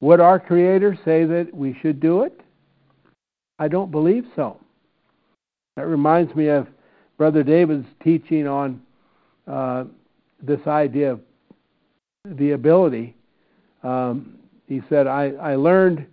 would 0.02 0.20
our 0.20 0.40
Creator 0.40 0.98
say 1.04 1.26
that 1.26 1.54
we 1.54 1.78
should 1.82 2.00
do 2.00 2.24
it? 2.24 2.40
I 3.60 3.68
don't 3.68 3.92
believe 3.92 4.26
so. 4.36 4.60
That 5.76 5.88
reminds 5.88 6.34
me 6.36 6.48
of 6.48 6.68
Brother 7.18 7.44
David's 7.44 7.88
teaching 8.04 8.48
on 8.48 8.82
uh, 9.48 9.86
this 10.42 10.66
idea 10.68 11.14
of 11.14 11.22
the 12.26 12.52
ability. 12.52 13.16
Um, 13.84 14.38
he 14.68 14.82
said, 14.90 15.08
I, 15.08 15.32
I 15.32 15.56
learned 15.56 16.06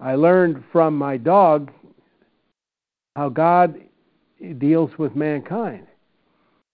I 0.00 0.16
learned 0.16 0.64
from 0.72 0.98
my 0.98 1.16
dog 1.16 1.70
how 3.14 3.28
God 3.28 3.80
deals 4.58 4.90
with 4.98 5.14
mankind. 5.14 5.86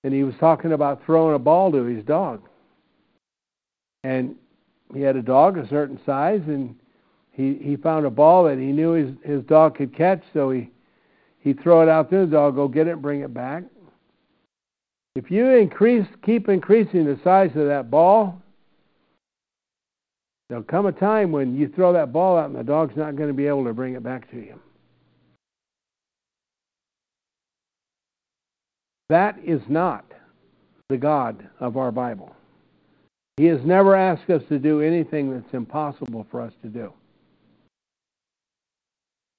And 0.02 0.14
he 0.14 0.22
was 0.22 0.34
talking 0.40 0.72
about 0.72 1.04
throwing 1.04 1.34
a 1.34 1.38
ball 1.38 1.70
to 1.72 1.84
his 1.84 2.02
dog. 2.04 2.48
And 4.04 4.36
he 4.94 5.02
had 5.02 5.16
a 5.16 5.22
dog 5.22 5.58
a 5.58 5.68
certain 5.68 6.00
size, 6.06 6.40
and 6.46 6.74
he 7.32 7.58
he 7.60 7.76
found 7.76 8.06
a 8.06 8.10
ball 8.10 8.44
that 8.44 8.58
he 8.58 8.66
knew 8.66 8.92
his 8.92 9.14
his 9.22 9.42
dog 9.42 9.76
could 9.76 9.94
catch, 9.94 10.22
so 10.32 10.50
he 10.50 10.70
he 11.40 11.52
throw 11.52 11.82
it 11.82 11.88
out 11.88 12.08
to 12.10 12.20
The 12.20 12.26
dog 12.26 12.54
go 12.54 12.68
get 12.68 12.86
it, 12.86 13.02
bring 13.02 13.20
it 13.20 13.34
back. 13.34 13.64
If 15.14 15.30
you 15.30 15.46
increase, 15.50 16.06
keep 16.24 16.48
increasing 16.48 17.04
the 17.04 17.18
size 17.24 17.50
of 17.56 17.66
that 17.66 17.90
ball, 17.90 18.40
there'll 20.48 20.64
come 20.64 20.86
a 20.86 20.92
time 20.92 21.32
when 21.32 21.56
you 21.56 21.68
throw 21.68 21.92
that 21.92 22.12
ball 22.12 22.38
out, 22.38 22.46
and 22.46 22.56
the 22.56 22.64
dog's 22.64 22.96
not 22.96 23.16
going 23.16 23.28
to 23.28 23.34
be 23.34 23.46
able 23.46 23.64
to 23.64 23.74
bring 23.74 23.94
it 23.94 24.02
back 24.02 24.30
to 24.30 24.36
you. 24.36 24.58
That 29.08 29.38
is 29.44 29.62
not 29.68 30.04
the 30.88 30.98
God 30.98 31.48
of 31.60 31.76
our 31.76 31.90
Bible. 31.90 32.34
He 33.38 33.44
has 33.46 33.60
never 33.64 33.94
asked 33.94 34.28
us 34.30 34.42
to 34.48 34.58
do 34.58 34.80
anything 34.80 35.32
that's 35.32 35.54
impossible 35.54 36.26
for 36.30 36.40
us 36.40 36.52
to 36.62 36.68
do. 36.68 36.92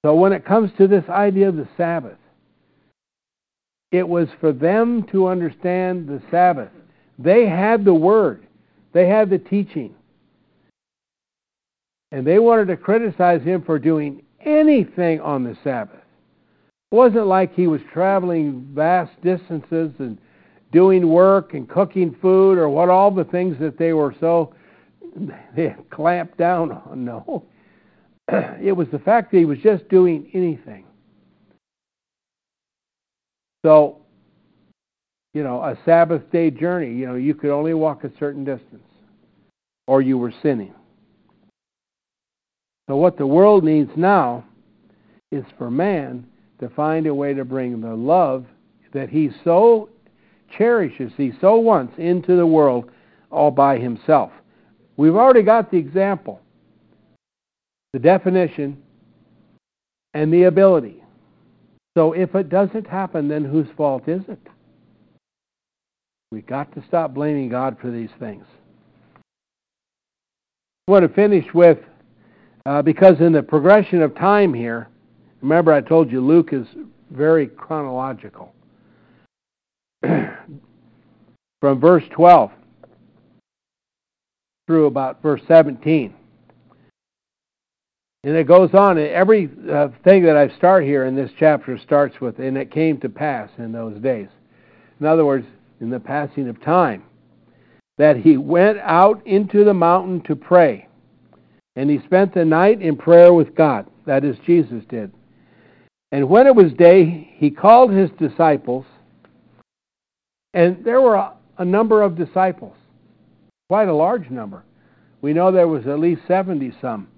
So 0.04 0.14
when 0.14 0.32
it 0.32 0.46
comes 0.46 0.70
to 0.78 0.88
this 0.88 1.04
idea 1.08 1.48
of 1.48 1.56
the 1.56 1.68
Sabbath, 1.76 2.16
it 3.92 4.08
was 4.08 4.28
for 4.40 4.52
them 4.52 5.04
to 5.12 5.28
understand 5.28 6.08
the 6.08 6.22
Sabbath. 6.30 6.70
They 7.18 7.46
had 7.46 7.84
the 7.84 7.94
Word, 7.94 8.46
they 8.92 9.06
had 9.06 9.28
the 9.28 9.38
teaching. 9.38 9.94
And 12.12 12.26
they 12.26 12.38
wanted 12.38 12.66
to 12.68 12.76
criticize 12.76 13.42
him 13.42 13.62
for 13.62 13.78
doing 13.78 14.22
anything 14.44 15.20
on 15.20 15.44
the 15.44 15.56
Sabbath. 15.62 16.02
It 16.90 16.96
wasn't 16.96 17.26
like 17.26 17.54
he 17.54 17.66
was 17.66 17.80
traveling 17.92 18.68
vast 18.74 19.12
distances 19.22 19.92
and 19.98 20.18
doing 20.72 21.08
work 21.08 21.54
and 21.54 21.68
cooking 21.68 22.16
food 22.20 22.58
or 22.58 22.68
what 22.68 22.88
all 22.88 23.10
the 23.10 23.24
things 23.24 23.56
that 23.60 23.78
they 23.78 23.92
were 23.92 24.14
so 24.20 24.54
they 25.56 25.74
clamped 25.90 26.36
down 26.36 26.72
on. 26.72 27.04
No. 27.04 27.44
It 28.62 28.76
was 28.76 28.86
the 28.92 28.98
fact 29.00 29.32
that 29.32 29.38
he 29.38 29.44
was 29.44 29.58
just 29.58 29.88
doing 29.88 30.30
anything. 30.34 30.84
So, 33.64 33.98
you 35.34 35.42
know, 35.42 35.60
a 35.62 35.76
Sabbath 35.84 36.30
day 36.30 36.50
journey, 36.50 36.94
you 36.94 37.06
know, 37.06 37.16
you 37.16 37.34
could 37.34 37.50
only 37.50 37.74
walk 37.74 38.04
a 38.04 38.10
certain 38.18 38.44
distance 38.44 38.84
or 39.88 40.00
you 40.00 40.16
were 40.16 40.32
sinning. 40.42 40.74
So, 42.90 42.96
what 42.96 43.16
the 43.16 43.24
world 43.24 43.62
needs 43.62 43.92
now 43.94 44.42
is 45.30 45.44
for 45.56 45.70
man 45.70 46.26
to 46.58 46.68
find 46.70 47.06
a 47.06 47.14
way 47.14 47.32
to 47.34 47.44
bring 47.44 47.80
the 47.80 47.94
love 47.94 48.46
that 48.92 49.08
he 49.08 49.30
so 49.44 49.90
cherishes, 50.58 51.12
he 51.16 51.30
so 51.40 51.54
wants 51.54 51.94
into 51.98 52.34
the 52.34 52.44
world 52.44 52.90
all 53.30 53.52
by 53.52 53.78
himself. 53.78 54.32
We've 54.96 55.14
already 55.14 55.42
got 55.44 55.70
the 55.70 55.76
example, 55.76 56.40
the 57.92 58.00
definition, 58.00 58.82
and 60.12 60.32
the 60.32 60.42
ability. 60.42 61.00
So 61.96 62.12
if 62.12 62.34
it 62.34 62.48
doesn't 62.48 62.88
happen, 62.88 63.28
then 63.28 63.44
whose 63.44 63.68
fault 63.76 64.08
is 64.08 64.22
it? 64.26 64.44
We've 66.32 66.44
got 66.44 66.74
to 66.74 66.82
stop 66.88 67.14
blaming 67.14 67.50
God 67.50 67.76
for 67.80 67.92
these 67.92 68.10
things. 68.18 68.46
I 70.88 70.90
want 70.90 71.06
to 71.06 71.14
finish 71.14 71.46
with, 71.54 71.78
uh, 72.66 72.82
because 72.82 73.20
in 73.20 73.32
the 73.32 73.42
progression 73.42 74.02
of 74.02 74.14
time 74.14 74.52
here, 74.52 74.88
remember 75.42 75.72
I 75.72 75.80
told 75.80 76.10
you 76.10 76.20
Luke 76.20 76.52
is 76.52 76.66
very 77.10 77.46
chronological. 77.46 78.52
From 80.02 81.80
verse 81.80 82.04
12 82.12 82.50
through 84.66 84.86
about 84.86 85.20
verse 85.20 85.42
17. 85.48 86.14
And 88.22 88.36
it 88.36 88.46
goes 88.46 88.74
on. 88.74 88.98
Every 88.98 89.50
uh, 89.70 89.88
thing 90.04 90.24
that 90.24 90.36
I 90.36 90.54
start 90.56 90.84
here 90.84 91.06
in 91.06 91.16
this 91.16 91.30
chapter 91.38 91.78
starts 91.78 92.20
with, 92.20 92.38
and 92.38 92.56
it 92.56 92.70
came 92.70 93.00
to 93.00 93.08
pass 93.08 93.50
in 93.58 93.72
those 93.72 94.00
days. 94.00 94.28
In 95.00 95.06
other 95.06 95.24
words, 95.24 95.46
in 95.80 95.88
the 95.88 95.98
passing 95.98 96.48
of 96.48 96.62
time, 96.62 97.02
that 97.96 98.18
he 98.18 98.36
went 98.36 98.78
out 98.78 99.26
into 99.26 99.64
the 99.64 99.74
mountain 99.74 100.20
to 100.22 100.36
pray. 100.36 100.86
And 101.80 101.88
he 101.88 101.98
spent 102.04 102.34
the 102.34 102.44
night 102.44 102.82
in 102.82 102.94
prayer 102.94 103.32
with 103.32 103.54
God. 103.54 103.86
That 104.04 104.22
is, 104.22 104.36
Jesus 104.44 104.84
did. 104.90 105.10
And 106.12 106.28
when 106.28 106.46
it 106.46 106.54
was 106.54 106.74
day, 106.74 107.32
he 107.38 107.50
called 107.50 107.90
his 107.90 108.10
disciples, 108.18 108.84
and 110.52 110.84
there 110.84 111.00
were 111.00 111.14
a, 111.14 111.32
a 111.56 111.64
number 111.64 112.02
of 112.02 112.18
disciples, 112.18 112.76
quite 113.70 113.88
a 113.88 113.94
large 113.94 114.28
number. 114.28 114.62
We 115.22 115.32
know 115.32 115.50
there 115.50 115.68
was 115.68 115.86
at 115.86 115.98
least 115.98 116.20
70 116.28 116.74
some 116.82 117.08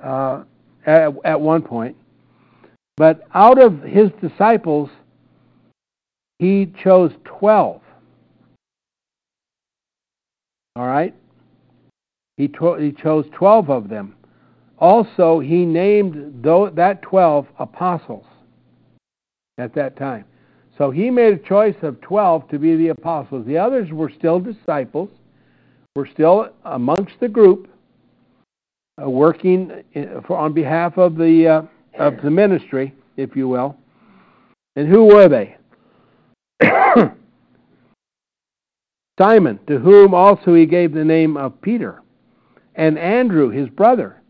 uh, 0.00 0.44
at, 0.86 1.12
at 1.24 1.40
one 1.40 1.62
point. 1.62 1.96
But 2.96 3.26
out 3.34 3.60
of 3.60 3.82
his 3.82 4.10
disciples, 4.20 4.90
he 6.38 6.72
chose 6.84 7.10
12. 7.24 7.80
All 10.76 10.86
right? 10.86 11.16
He, 12.38 12.48
to- 12.48 12.76
he 12.76 12.92
chose 12.92 13.26
12 13.32 13.68
of 13.68 13.88
them. 13.88 14.14
Also, 14.78 15.40
he 15.40 15.66
named 15.66 16.42
that 16.42 17.02
12 17.02 17.46
apostles 17.58 18.24
at 19.58 19.74
that 19.74 19.96
time. 19.96 20.24
So 20.78 20.92
he 20.92 21.10
made 21.10 21.32
a 21.34 21.38
choice 21.38 21.74
of 21.82 22.00
12 22.00 22.48
to 22.50 22.58
be 22.60 22.76
the 22.76 22.88
apostles. 22.88 23.44
The 23.44 23.58
others 23.58 23.90
were 23.90 24.10
still 24.16 24.38
disciples, 24.38 25.10
were 25.96 26.06
still 26.06 26.50
amongst 26.64 27.18
the 27.18 27.26
group, 27.26 27.68
uh, 29.02 29.10
working 29.10 29.72
uh, 29.96 30.20
for, 30.24 30.38
on 30.38 30.52
behalf 30.52 30.96
of 30.96 31.16
the 31.16 31.48
uh, 31.48 31.62
of 31.98 32.22
the 32.22 32.30
ministry, 32.30 32.94
if 33.16 33.34
you 33.34 33.48
will. 33.48 33.76
And 34.76 34.86
who 34.86 35.06
were 35.06 35.28
they? 35.28 35.56
Simon, 39.18 39.58
to 39.66 39.80
whom 39.80 40.14
also 40.14 40.54
he 40.54 40.64
gave 40.66 40.92
the 40.92 41.04
name 41.04 41.36
of 41.36 41.60
Peter, 41.60 42.00
and 42.78 42.98
Andrew, 42.98 43.50
his 43.50 43.68
brother, 43.68 44.22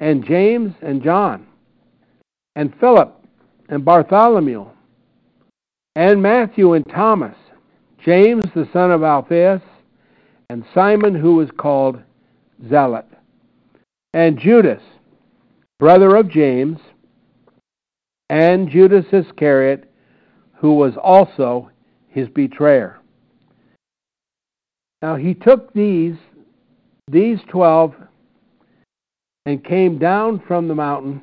and 0.00 0.24
James 0.26 0.74
and 0.82 1.02
John, 1.02 1.46
and 2.56 2.74
Philip, 2.80 3.14
and 3.68 3.84
Bartholomew, 3.84 4.66
and 5.94 6.20
Matthew 6.20 6.72
and 6.72 6.84
Thomas, 6.90 7.36
James 8.04 8.44
the 8.54 8.68
son 8.72 8.90
of 8.90 9.04
Alphaeus, 9.04 9.62
and 10.50 10.64
Simon 10.74 11.14
who 11.14 11.36
was 11.36 11.50
called 11.56 12.00
Zealot 12.68 13.06
and 14.14 14.38
Judas, 14.38 14.80
brother 15.80 16.14
of 16.14 16.30
James, 16.30 16.78
and 18.30 18.70
Judas 18.70 19.04
Iscariot, 19.12 19.92
who 20.54 20.74
was 20.74 20.94
also 20.96 21.70
his 22.08 22.28
betrayer. 22.28 23.00
Now 25.02 25.16
he 25.16 25.34
took 25.34 25.72
these, 25.74 26.14
these 27.08 27.38
twelve, 27.48 27.94
and 29.46 29.64
came 29.64 29.98
down 29.98 30.42
from 30.46 30.68
the 30.68 30.74
mountain. 30.74 31.22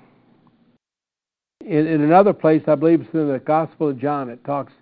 In, 1.62 1.88
in 1.88 2.02
another 2.02 2.34
place, 2.34 2.64
I 2.68 2.76
believe 2.76 3.02
it's 3.02 3.14
in 3.14 3.28
the 3.28 3.40
Gospel 3.40 3.90
of 3.90 4.00
John, 4.00 4.30
it 4.30 4.44
talks 4.44 4.74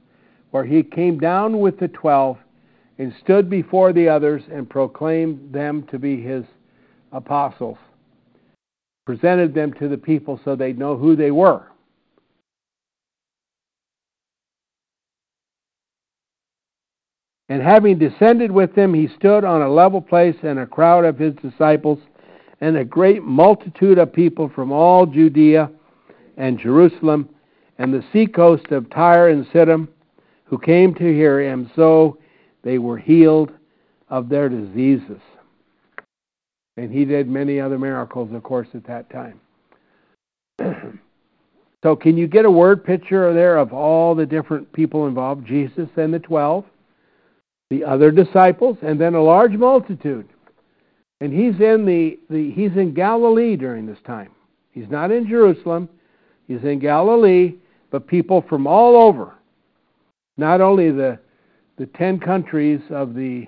where 0.51 0.65
he 0.65 0.83
came 0.83 1.19
down 1.19 1.59
with 1.59 1.79
the 1.79 1.87
twelve 1.87 2.37
and 2.97 3.13
stood 3.23 3.49
before 3.49 3.93
the 3.93 4.09
others 4.09 4.43
and 4.51 4.69
proclaimed 4.69 5.53
them 5.53 5.83
to 5.91 5.99
be 5.99 6.21
his 6.21 6.43
apostles 7.11 7.77
presented 9.09 9.55
them 9.55 9.73
to 9.73 9.87
the 9.87 9.97
people 9.97 10.39
so 10.45 10.55
they'd 10.55 10.77
know 10.77 10.95
who 10.95 11.15
they 11.15 11.31
were. 11.31 11.65
And 17.49 17.63
having 17.63 17.97
descended 17.97 18.51
with 18.51 18.75
them, 18.75 18.93
he 18.93 19.07
stood 19.07 19.43
on 19.43 19.63
a 19.63 19.69
level 19.69 20.01
place, 20.01 20.35
and 20.43 20.59
a 20.59 20.67
crowd 20.67 21.03
of 21.03 21.17
his 21.17 21.33
disciples, 21.35 21.99
and 22.61 22.77
a 22.77 22.85
great 22.85 23.23
multitude 23.23 23.97
of 23.97 24.13
people 24.13 24.49
from 24.49 24.71
all 24.71 25.07
Judea 25.07 25.71
and 26.37 26.59
Jerusalem, 26.59 27.27
and 27.79 27.91
the 27.91 28.05
seacoast 28.13 28.67
of 28.71 28.89
Tyre 28.91 29.29
and 29.29 29.47
Sidon, 29.51 29.87
who 30.45 30.59
came 30.59 30.93
to 30.95 31.03
hear 31.03 31.41
him. 31.41 31.71
So 31.75 32.19
they 32.63 32.77
were 32.77 32.97
healed 32.97 33.51
of 34.09 34.29
their 34.29 34.49
diseases. 34.49 35.21
And 36.77 36.91
he 36.91 37.03
did 37.03 37.27
many 37.27 37.59
other 37.59 37.79
miracles, 37.79 38.31
of 38.33 38.43
course, 38.43 38.67
at 38.73 38.85
that 38.85 39.09
time. 39.09 39.39
so, 41.83 41.95
can 41.95 42.15
you 42.15 42.27
get 42.27 42.45
a 42.45 42.51
word 42.51 42.83
picture 42.83 43.33
there 43.33 43.57
of 43.57 43.73
all 43.73 44.15
the 44.15 44.25
different 44.25 44.71
people 44.71 45.07
involved? 45.07 45.45
Jesus 45.45 45.89
and 45.97 46.13
the 46.13 46.19
twelve, 46.19 46.65
the 47.69 47.83
other 47.83 48.11
disciples, 48.11 48.77
and 48.81 48.99
then 48.99 49.13
a 49.13 49.21
large 49.21 49.53
multitude. 49.53 50.27
And 51.21 51.33
he's 51.33 51.59
in 51.61 51.85
the, 51.85 52.17
the 52.29 52.51
he's 52.51 52.71
in 52.77 52.93
Galilee 52.93 53.55
during 53.55 53.85
this 53.85 53.99
time. 54.05 54.31
He's 54.71 54.89
not 54.89 55.11
in 55.11 55.27
Jerusalem. 55.27 55.89
He's 56.47 56.63
in 56.63 56.79
Galilee, 56.79 57.55
but 57.91 58.07
people 58.07 58.43
from 58.47 58.65
all 58.65 58.95
over 58.95 59.35
not 60.39 60.61
only 60.61 60.89
the 60.89 61.19
the 61.77 61.85
ten 61.87 62.19
countries 62.19 62.81
of 62.89 63.13
the 63.13 63.45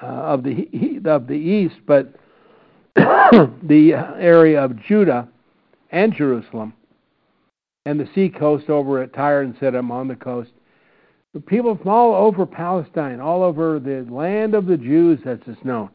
uh, 0.00 0.06
of 0.06 0.44
the 0.44 0.68
of 1.06 1.26
the 1.26 1.34
east, 1.34 1.76
but 1.86 2.14
the 2.94 3.92
area 4.18 4.62
of 4.62 4.80
Judah 4.84 5.28
and 5.90 6.14
Jerusalem, 6.14 6.74
and 7.86 7.98
the 7.98 8.08
sea 8.14 8.28
coast 8.28 8.68
over 8.68 9.02
at 9.02 9.14
Tyre 9.14 9.42
and 9.42 9.56
Sidon 9.58 9.90
on 9.90 10.06
the 10.06 10.16
coast. 10.16 10.50
The 11.36 11.42
people 11.42 11.76
from 11.76 11.88
all 11.88 12.14
over 12.14 12.46
Palestine, 12.46 13.20
all 13.20 13.42
over 13.42 13.78
the 13.78 14.06
land 14.10 14.54
of 14.54 14.64
the 14.64 14.78
Jews, 14.78 15.18
as 15.26 15.38
it's 15.46 15.62
known, 15.62 15.90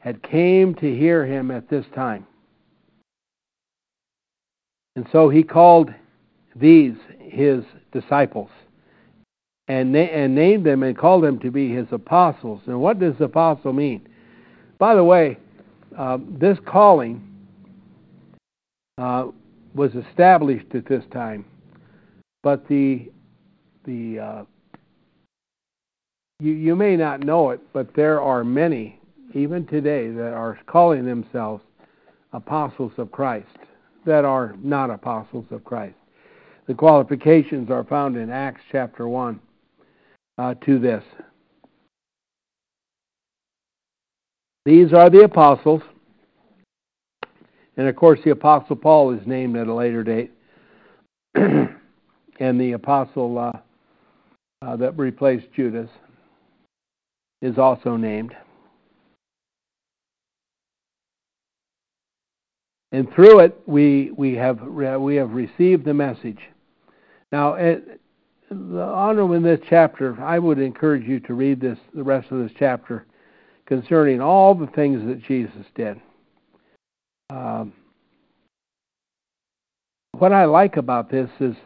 had 0.00 0.20
came 0.24 0.74
to 0.74 0.92
hear 0.92 1.24
him 1.24 1.52
at 1.52 1.68
this 1.68 1.84
time. 1.94 2.26
And 4.96 5.06
so 5.12 5.28
he 5.28 5.44
called 5.44 5.94
these 6.56 6.96
his 7.20 7.62
disciples 7.92 8.50
and, 9.68 9.92
na- 9.92 9.98
and 10.00 10.34
named 10.34 10.66
them 10.66 10.82
and 10.82 10.98
called 10.98 11.22
them 11.22 11.38
to 11.38 11.52
be 11.52 11.72
his 11.72 11.86
apostles. 11.92 12.60
And 12.66 12.80
what 12.80 12.98
does 12.98 13.14
apostle 13.20 13.72
mean? 13.72 14.08
By 14.80 14.96
the 14.96 15.04
way, 15.04 15.38
uh, 15.96 16.18
this 16.28 16.58
calling 16.66 17.22
uh, 18.98 19.28
was 19.72 19.92
established 19.94 20.74
at 20.74 20.84
this 20.86 21.04
time, 21.12 21.44
but 22.42 22.66
the 22.66 23.12
the 23.84 24.18
uh, 24.18 24.44
you 26.40 26.52
you 26.52 26.76
may 26.76 26.96
not 26.96 27.20
know 27.20 27.50
it, 27.50 27.60
but 27.72 27.94
there 27.94 28.20
are 28.20 28.44
many 28.44 28.98
even 29.34 29.66
today 29.66 30.10
that 30.10 30.32
are 30.32 30.58
calling 30.66 31.04
themselves 31.04 31.62
apostles 32.32 32.92
of 32.98 33.10
Christ 33.12 33.46
that 34.06 34.24
are 34.24 34.54
not 34.62 34.90
apostles 34.90 35.46
of 35.50 35.64
Christ. 35.64 35.96
The 36.66 36.74
qualifications 36.74 37.70
are 37.70 37.84
found 37.84 38.16
in 38.16 38.30
Acts 38.30 38.60
chapter 38.70 39.08
1 39.08 39.40
uh, 40.38 40.54
to 40.66 40.78
this. 40.78 41.02
These 44.64 44.92
are 44.92 45.10
the 45.10 45.24
apostles. 45.24 45.82
And 47.76 47.88
of 47.88 47.96
course, 47.96 48.20
the 48.24 48.30
Apostle 48.30 48.76
Paul 48.76 49.12
is 49.12 49.26
named 49.26 49.56
at 49.56 49.66
a 49.66 49.74
later 49.74 50.02
date. 50.02 50.32
and 51.34 52.60
the 52.60 52.72
apostle 52.72 53.38
uh, 53.38 53.52
uh, 54.62 54.76
that 54.76 54.96
replaced 54.96 55.46
Judas 55.54 55.90
is 57.42 57.58
also 57.58 57.96
named. 57.96 58.34
and 62.94 63.12
through 63.12 63.40
it 63.40 63.60
we 63.66 64.12
we 64.16 64.34
have 64.36 64.60
we 64.62 65.16
have 65.16 65.32
received 65.32 65.84
the 65.84 65.92
message. 65.92 66.38
Now, 67.32 67.54
it, 67.54 68.00
the 68.48 68.82
honor 68.82 69.34
in 69.34 69.42
this 69.42 69.58
chapter, 69.68 70.16
I 70.22 70.38
would 70.38 70.60
encourage 70.60 71.04
you 71.04 71.18
to 71.20 71.34
read 71.34 71.60
this 71.60 71.78
the 71.92 72.04
rest 72.04 72.30
of 72.30 72.38
this 72.38 72.52
chapter 72.56 73.04
concerning 73.66 74.20
all 74.20 74.54
the 74.54 74.68
things 74.68 75.04
that 75.08 75.20
Jesus 75.24 75.66
did. 75.74 76.00
Um, 77.30 77.72
what 80.12 80.32
I 80.32 80.44
like 80.44 80.76
about 80.76 81.10
this 81.10 81.28
is 81.40 81.56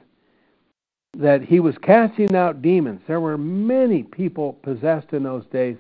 that 1.19 1.43
he 1.43 1.59
was 1.59 1.75
casting 1.83 2.35
out 2.37 2.63
demons. 2.63 3.01
There 3.09 3.21
were 3.21 3.37
many 3.37 4.05
people 4.05 4.53
possessed 4.63 5.13
in 5.13 5.25
those 5.25 5.45
days, 5.47 5.77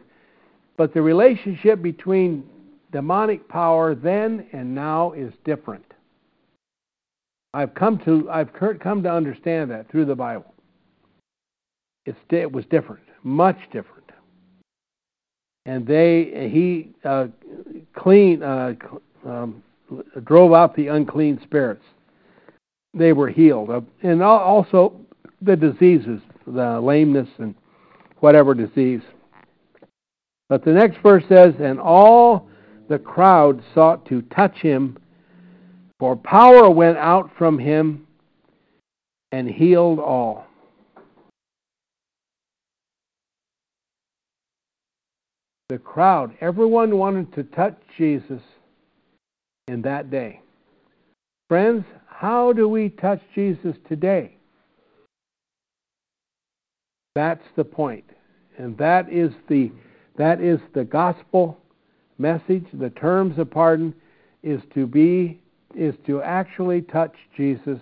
but 0.77 0.93
the 0.93 1.01
relationship 1.01 1.81
between 1.81 2.45
demonic 2.91 3.49
power 3.49 3.95
then 3.95 4.47
and 4.53 4.75
now 4.75 5.13
is 5.13 5.33
different. 5.45 5.85
I've 7.55 7.73
come 7.75 7.99
to 8.05 8.29
I've 8.31 8.53
come 8.53 9.03
to 9.05 9.11
understand 9.11 9.71
that 9.71 9.91
through 9.91 10.07
the 10.07 10.15
Bible. 10.15 10.53
It's, 12.05 12.19
it 12.31 12.51
was 12.51 12.65
different, 12.67 13.03
much 13.23 13.59
different. 13.73 14.11
And 15.67 15.87
they 15.87 16.49
he 16.51 16.91
uh, 17.05 17.29
clean 17.95 18.43
uh, 18.43 18.75
um, 19.25 19.63
drove 20.25 20.53
out 20.53 20.75
the 20.75 20.89
unclean 20.89 21.41
spirits. 21.45 21.85
They 22.93 23.13
were 23.13 23.29
healed, 23.29 23.71
uh, 23.71 23.83
and 24.03 24.23
also 24.23 25.01
the 25.41 25.57
diseases, 25.57 26.21
the 26.47 26.81
lameness 26.81 27.29
and 27.39 27.55
whatever 28.21 28.55
disease. 28.55 29.03
But 30.49 30.65
the 30.65 30.73
next 30.73 30.99
verse 31.03 31.25
says, 31.29 31.55
and 31.61 31.79
all 31.79 32.49
the 32.89 32.99
crowd 32.99 33.63
sought 33.75 34.07
to 34.07 34.23
touch 34.23 34.57
him, 34.57 34.99
for 35.99 36.17
power 36.17 36.71
went 36.71 36.97
out 36.97 37.31
from 37.37 37.59
him 37.59 38.07
and 39.31 39.49
healed 39.49 39.99
all. 39.99 40.47
The 45.69 45.79
crowd, 45.79 46.35
everyone 46.41 46.97
wanted 46.97 47.35
to 47.35 47.43
touch 47.43 47.77
Jesus 47.99 48.41
in 49.67 49.83
that 49.83 50.11
day. 50.11 50.41
Friends, 51.51 51.85
how 52.07 52.55
do 52.55 52.69
we 52.69 52.89
touch 52.89 53.21
Jesus 53.35 53.77
today? 53.87 54.38
That's 57.15 57.45
the 57.57 57.65
point. 57.65 58.05
And 58.59 58.77
that 58.79 59.11
is 59.13 59.33
the 59.49 59.71
that 60.17 60.41
is 60.41 60.59
the 60.75 60.85
gospel 60.85 61.59
message, 62.19 62.67
the 62.73 62.91
terms 62.91 63.39
of 63.39 63.51
pardon, 63.51 63.95
is 64.43 64.61
to 64.75 64.87
be 64.87 65.41
is 65.75 65.95
to 66.07 66.23
actually 66.23 66.83
touch 66.83 67.15
Jesus 67.37 67.79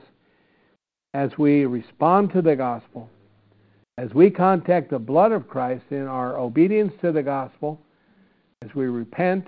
as 1.15 1.31
we 1.39 1.65
respond 1.65 2.31
to 2.33 2.43
the 2.43 2.55
gospel, 2.55 3.09
as 3.97 4.13
we 4.13 4.31
contact 4.31 4.91
the 4.91 4.99
blood 4.99 5.33
of 5.33 5.49
Christ 5.49 5.85
in 5.91 6.07
our 6.07 6.39
obedience 6.39 6.93
to 7.01 7.11
the 7.11 7.23
gospel, 7.23 7.81
as 8.63 8.75
we 8.75 8.87
repent, 8.87 9.47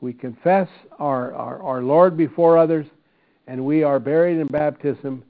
we 0.00 0.12
confess 0.12 0.68
our, 0.98 1.34
our, 1.34 1.62
our 1.62 1.82
Lord 1.82 2.16
before 2.16 2.56
others, 2.56 2.86
and 3.46 3.64
we 3.64 3.82
are 3.82 3.98
buried 3.98 4.38
in 4.38 4.46
baptism, 4.46 5.22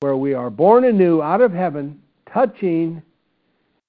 where 0.00 0.16
we 0.16 0.32
are 0.32 0.50
born 0.50 0.84
anew 0.84 1.20
out 1.22 1.40
of 1.40 1.52
heaven, 1.52 2.00
touching 2.32 3.02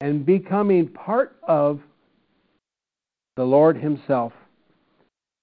and 0.01 0.25
becoming 0.25 0.87
part 0.87 1.37
of 1.47 1.79
the 3.35 3.43
Lord 3.43 3.77
Himself. 3.77 4.33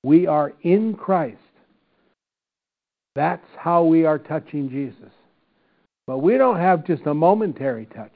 We 0.03 0.27
are 0.27 0.53
in 0.63 0.95
Christ. 0.95 1.39
That's 3.15 3.47
how 3.57 3.85
we 3.85 4.05
are 4.05 4.19
touching 4.19 4.69
Jesus. 4.69 5.13
But 6.07 6.19
we 6.19 6.37
don't 6.37 6.59
have 6.59 6.87
just 6.87 7.07
a 7.07 7.15
momentary 7.15 7.87
touch. 7.87 8.13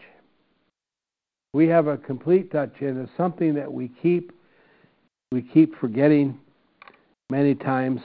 We 1.54 1.66
have 1.68 1.86
a 1.86 1.96
complete 1.96 2.52
touch, 2.52 2.74
and 2.80 3.00
it's 3.00 3.16
something 3.16 3.54
that 3.54 3.72
we 3.72 3.90
keep 4.02 4.32
we 5.32 5.42
keep 5.42 5.78
forgetting 5.78 6.38
many 7.30 7.54
times. 7.54 8.00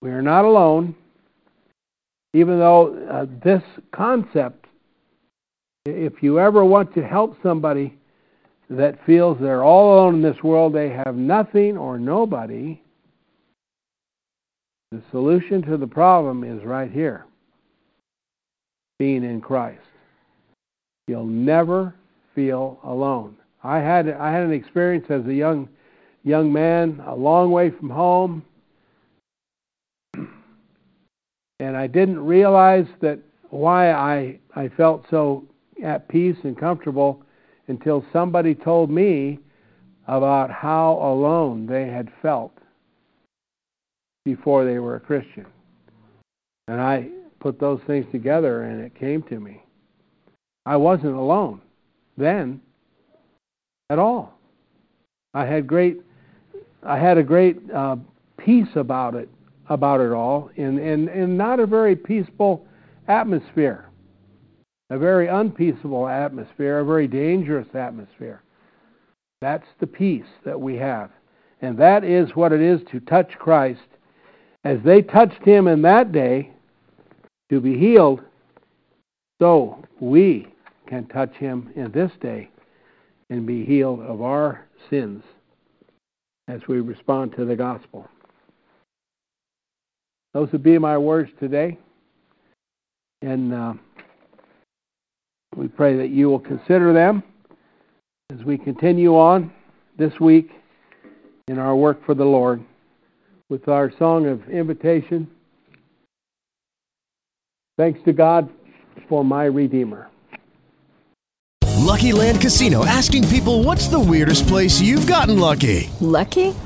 We 0.00 0.10
are 0.10 0.22
not 0.22 0.44
alone, 0.44 0.94
even 2.34 2.58
though 2.58 3.06
uh, 3.10 3.26
this 3.42 3.62
concept, 3.92 4.63
if 5.86 6.22
you 6.22 6.38
ever 6.40 6.64
want 6.64 6.94
to 6.94 7.06
help 7.06 7.36
somebody 7.42 7.94
that 8.70 8.98
feels 9.04 9.38
they're 9.38 9.62
all 9.62 9.98
alone 9.98 10.14
in 10.16 10.22
this 10.22 10.42
world, 10.42 10.74
they 10.74 10.88
have 10.88 11.14
nothing 11.14 11.76
or 11.76 11.98
nobody, 11.98 12.80
the 14.90 15.02
solution 15.10 15.60
to 15.62 15.76
the 15.76 15.86
problem 15.86 16.42
is 16.42 16.64
right 16.64 16.90
here 16.90 17.26
being 18.98 19.24
in 19.24 19.40
Christ. 19.40 19.82
You'll 21.06 21.26
never 21.26 21.94
feel 22.34 22.78
alone. 22.84 23.36
I 23.62 23.78
had 23.78 24.08
I 24.08 24.32
had 24.32 24.42
an 24.42 24.52
experience 24.52 25.06
as 25.10 25.26
a 25.26 25.34
young 25.34 25.68
young 26.22 26.52
man, 26.52 27.02
a 27.06 27.14
long 27.14 27.50
way 27.50 27.70
from 27.70 27.90
home, 27.90 28.42
and 31.60 31.76
I 31.76 31.86
didn't 31.86 32.24
realize 32.24 32.86
that 33.02 33.18
why 33.50 33.92
I 33.92 34.38
I 34.54 34.68
felt 34.68 35.04
so 35.10 35.44
at 35.82 36.08
peace 36.08 36.36
and 36.44 36.58
comfortable 36.58 37.22
until 37.68 38.04
somebody 38.12 38.54
told 38.54 38.90
me 38.90 39.38
about 40.06 40.50
how 40.50 40.98
alone 41.02 41.66
they 41.66 41.86
had 41.86 42.10
felt 42.20 42.52
before 44.24 44.64
they 44.64 44.78
were 44.78 44.96
a 44.96 45.00
Christian. 45.00 45.46
And 46.68 46.80
I 46.80 47.08
put 47.40 47.58
those 47.58 47.80
things 47.86 48.06
together 48.10 48.62
and 48.64 48.80
it 48.80 48.94
came 48.94 49.22
to 49.24 49.38
me. 49.38 49.62
I 50.66 50.76
wasn't 50.76 51.14
alone 51.14 51.60
then 52.16 52.60
at 53.90 53.98
all. 53.98 54.38
I 55.34 55.44
had 55.44 55.66
great 55.66 56.00
I 56.82 56.98
had 56.98 57.18
a 57.18 57.22
great 57.22 57.58
uh, 57.70 57.96
peace 58.36 58.68
about 58.76 59.14
it 59.14 59.28
about 59.70 60.00
it 60.00 60.12
all 60.12 60.50
in, 60.56 60.78
in, 60.78 61.08
in 61.08 61.36
not 61.36 61.58
a 61.58 61.66
very 61.66 61.96
peaceful 61.96 62.66
atmosphere 63.08 63.88
a 64.90 64.98
very 64.98 65.28
unpeaceable 65.28 66.08
atmosphere, 66.08 66.80
a 66.80 66.84
very 66.84 67.08
dangerous 67.08 67.68
atmosphere. 67.74 68.42
That's 69.40 69.66
the 69.80 69.86
peace 69.86 70.24
that 70.44 70.60
we 70.60 70.76
have. 70.76 71.10
And 71.60 71.78
that 71.78 72.04
is 72.04 72.30
what 72.34 72.52
it 72.52 72.60
is 72.60 72.80
to 72.90 73.00
touch 73.00 73.32
Christ. 73.38 73.80
As 74.64 74.78
they 74.84 75.02
touched 75.02 75.42
him 75.42 75.66
in 75.66 75.82
that 75.82 76.12
day 76.12 76.50
to 77.50 77.60
be 77.60 77.78
healed, 77.78 78.20
so 79.40 79.82
we 80.00 80.48
can 80.86 81.06
touch 81.06 81.34
him 81.34 81.70
in 81.76 81.90
this 81.92 82.10
day 82.20 82.50
and 83.30 83.46
be 83.46 83.64
healed 83.64 84.00
of 84.00 84.22
our 84.22 84.66
sins 84.90 85.22
as 86.48 86.60
we 86.68 86.80
respond 86.80 87.34
to 87.36 87.44
the 87.44 87.56
gospel. 87.56 88.08
Those 90.34 90.50
would 90.52 90.62
be 90.62 90.78
my 90.78 90.98
words 90.98 91.30
today. 91.38 91.78
And 93.22 93.54
uh, 93.54 93.74
we 95.56 95.68
pray 95.68 95.96
that 95.96 96.08
you 96.08 96.28
will 96.28 96.40
consider 96.40 96.92
them 96.92 97.22
as 98.32 98.44
we 98.44 98.58
continue 98.58 99.16
on 99.16 99.52
this 99.98 100.12
week 100.20 100.50
in 101.48 101.58
our 101.58 101.76
work 101.76 102.04
for 102.04 102.14
the 102.14 102.24
Lord 102.24 102.64
with 103.48 103.68
our 103.68 103.92
song 103.98 104.26
of 104.26 104.48
invitation. 104.48 105.28
Thanks 107.76 108.00
to 108.04 108.12
God 108.12 108.48
for 109.08 109.24
my 109.24 109.44
Redeemer. 109.44 110.08
Lucky 111.84 112.12
Land 112.12 112.40
Casino 112.40 112.84
asking 112.86 113.28
people 113.28 113.62
what's 113.62 113.88
the 113.88 114.00
weirdest 114.00 114.48
place 114.48 114.80
you've 114.80 115.06
gotten 115.06 115.38
lucky? 115.38 115.90
Lucky? 116.00 116.54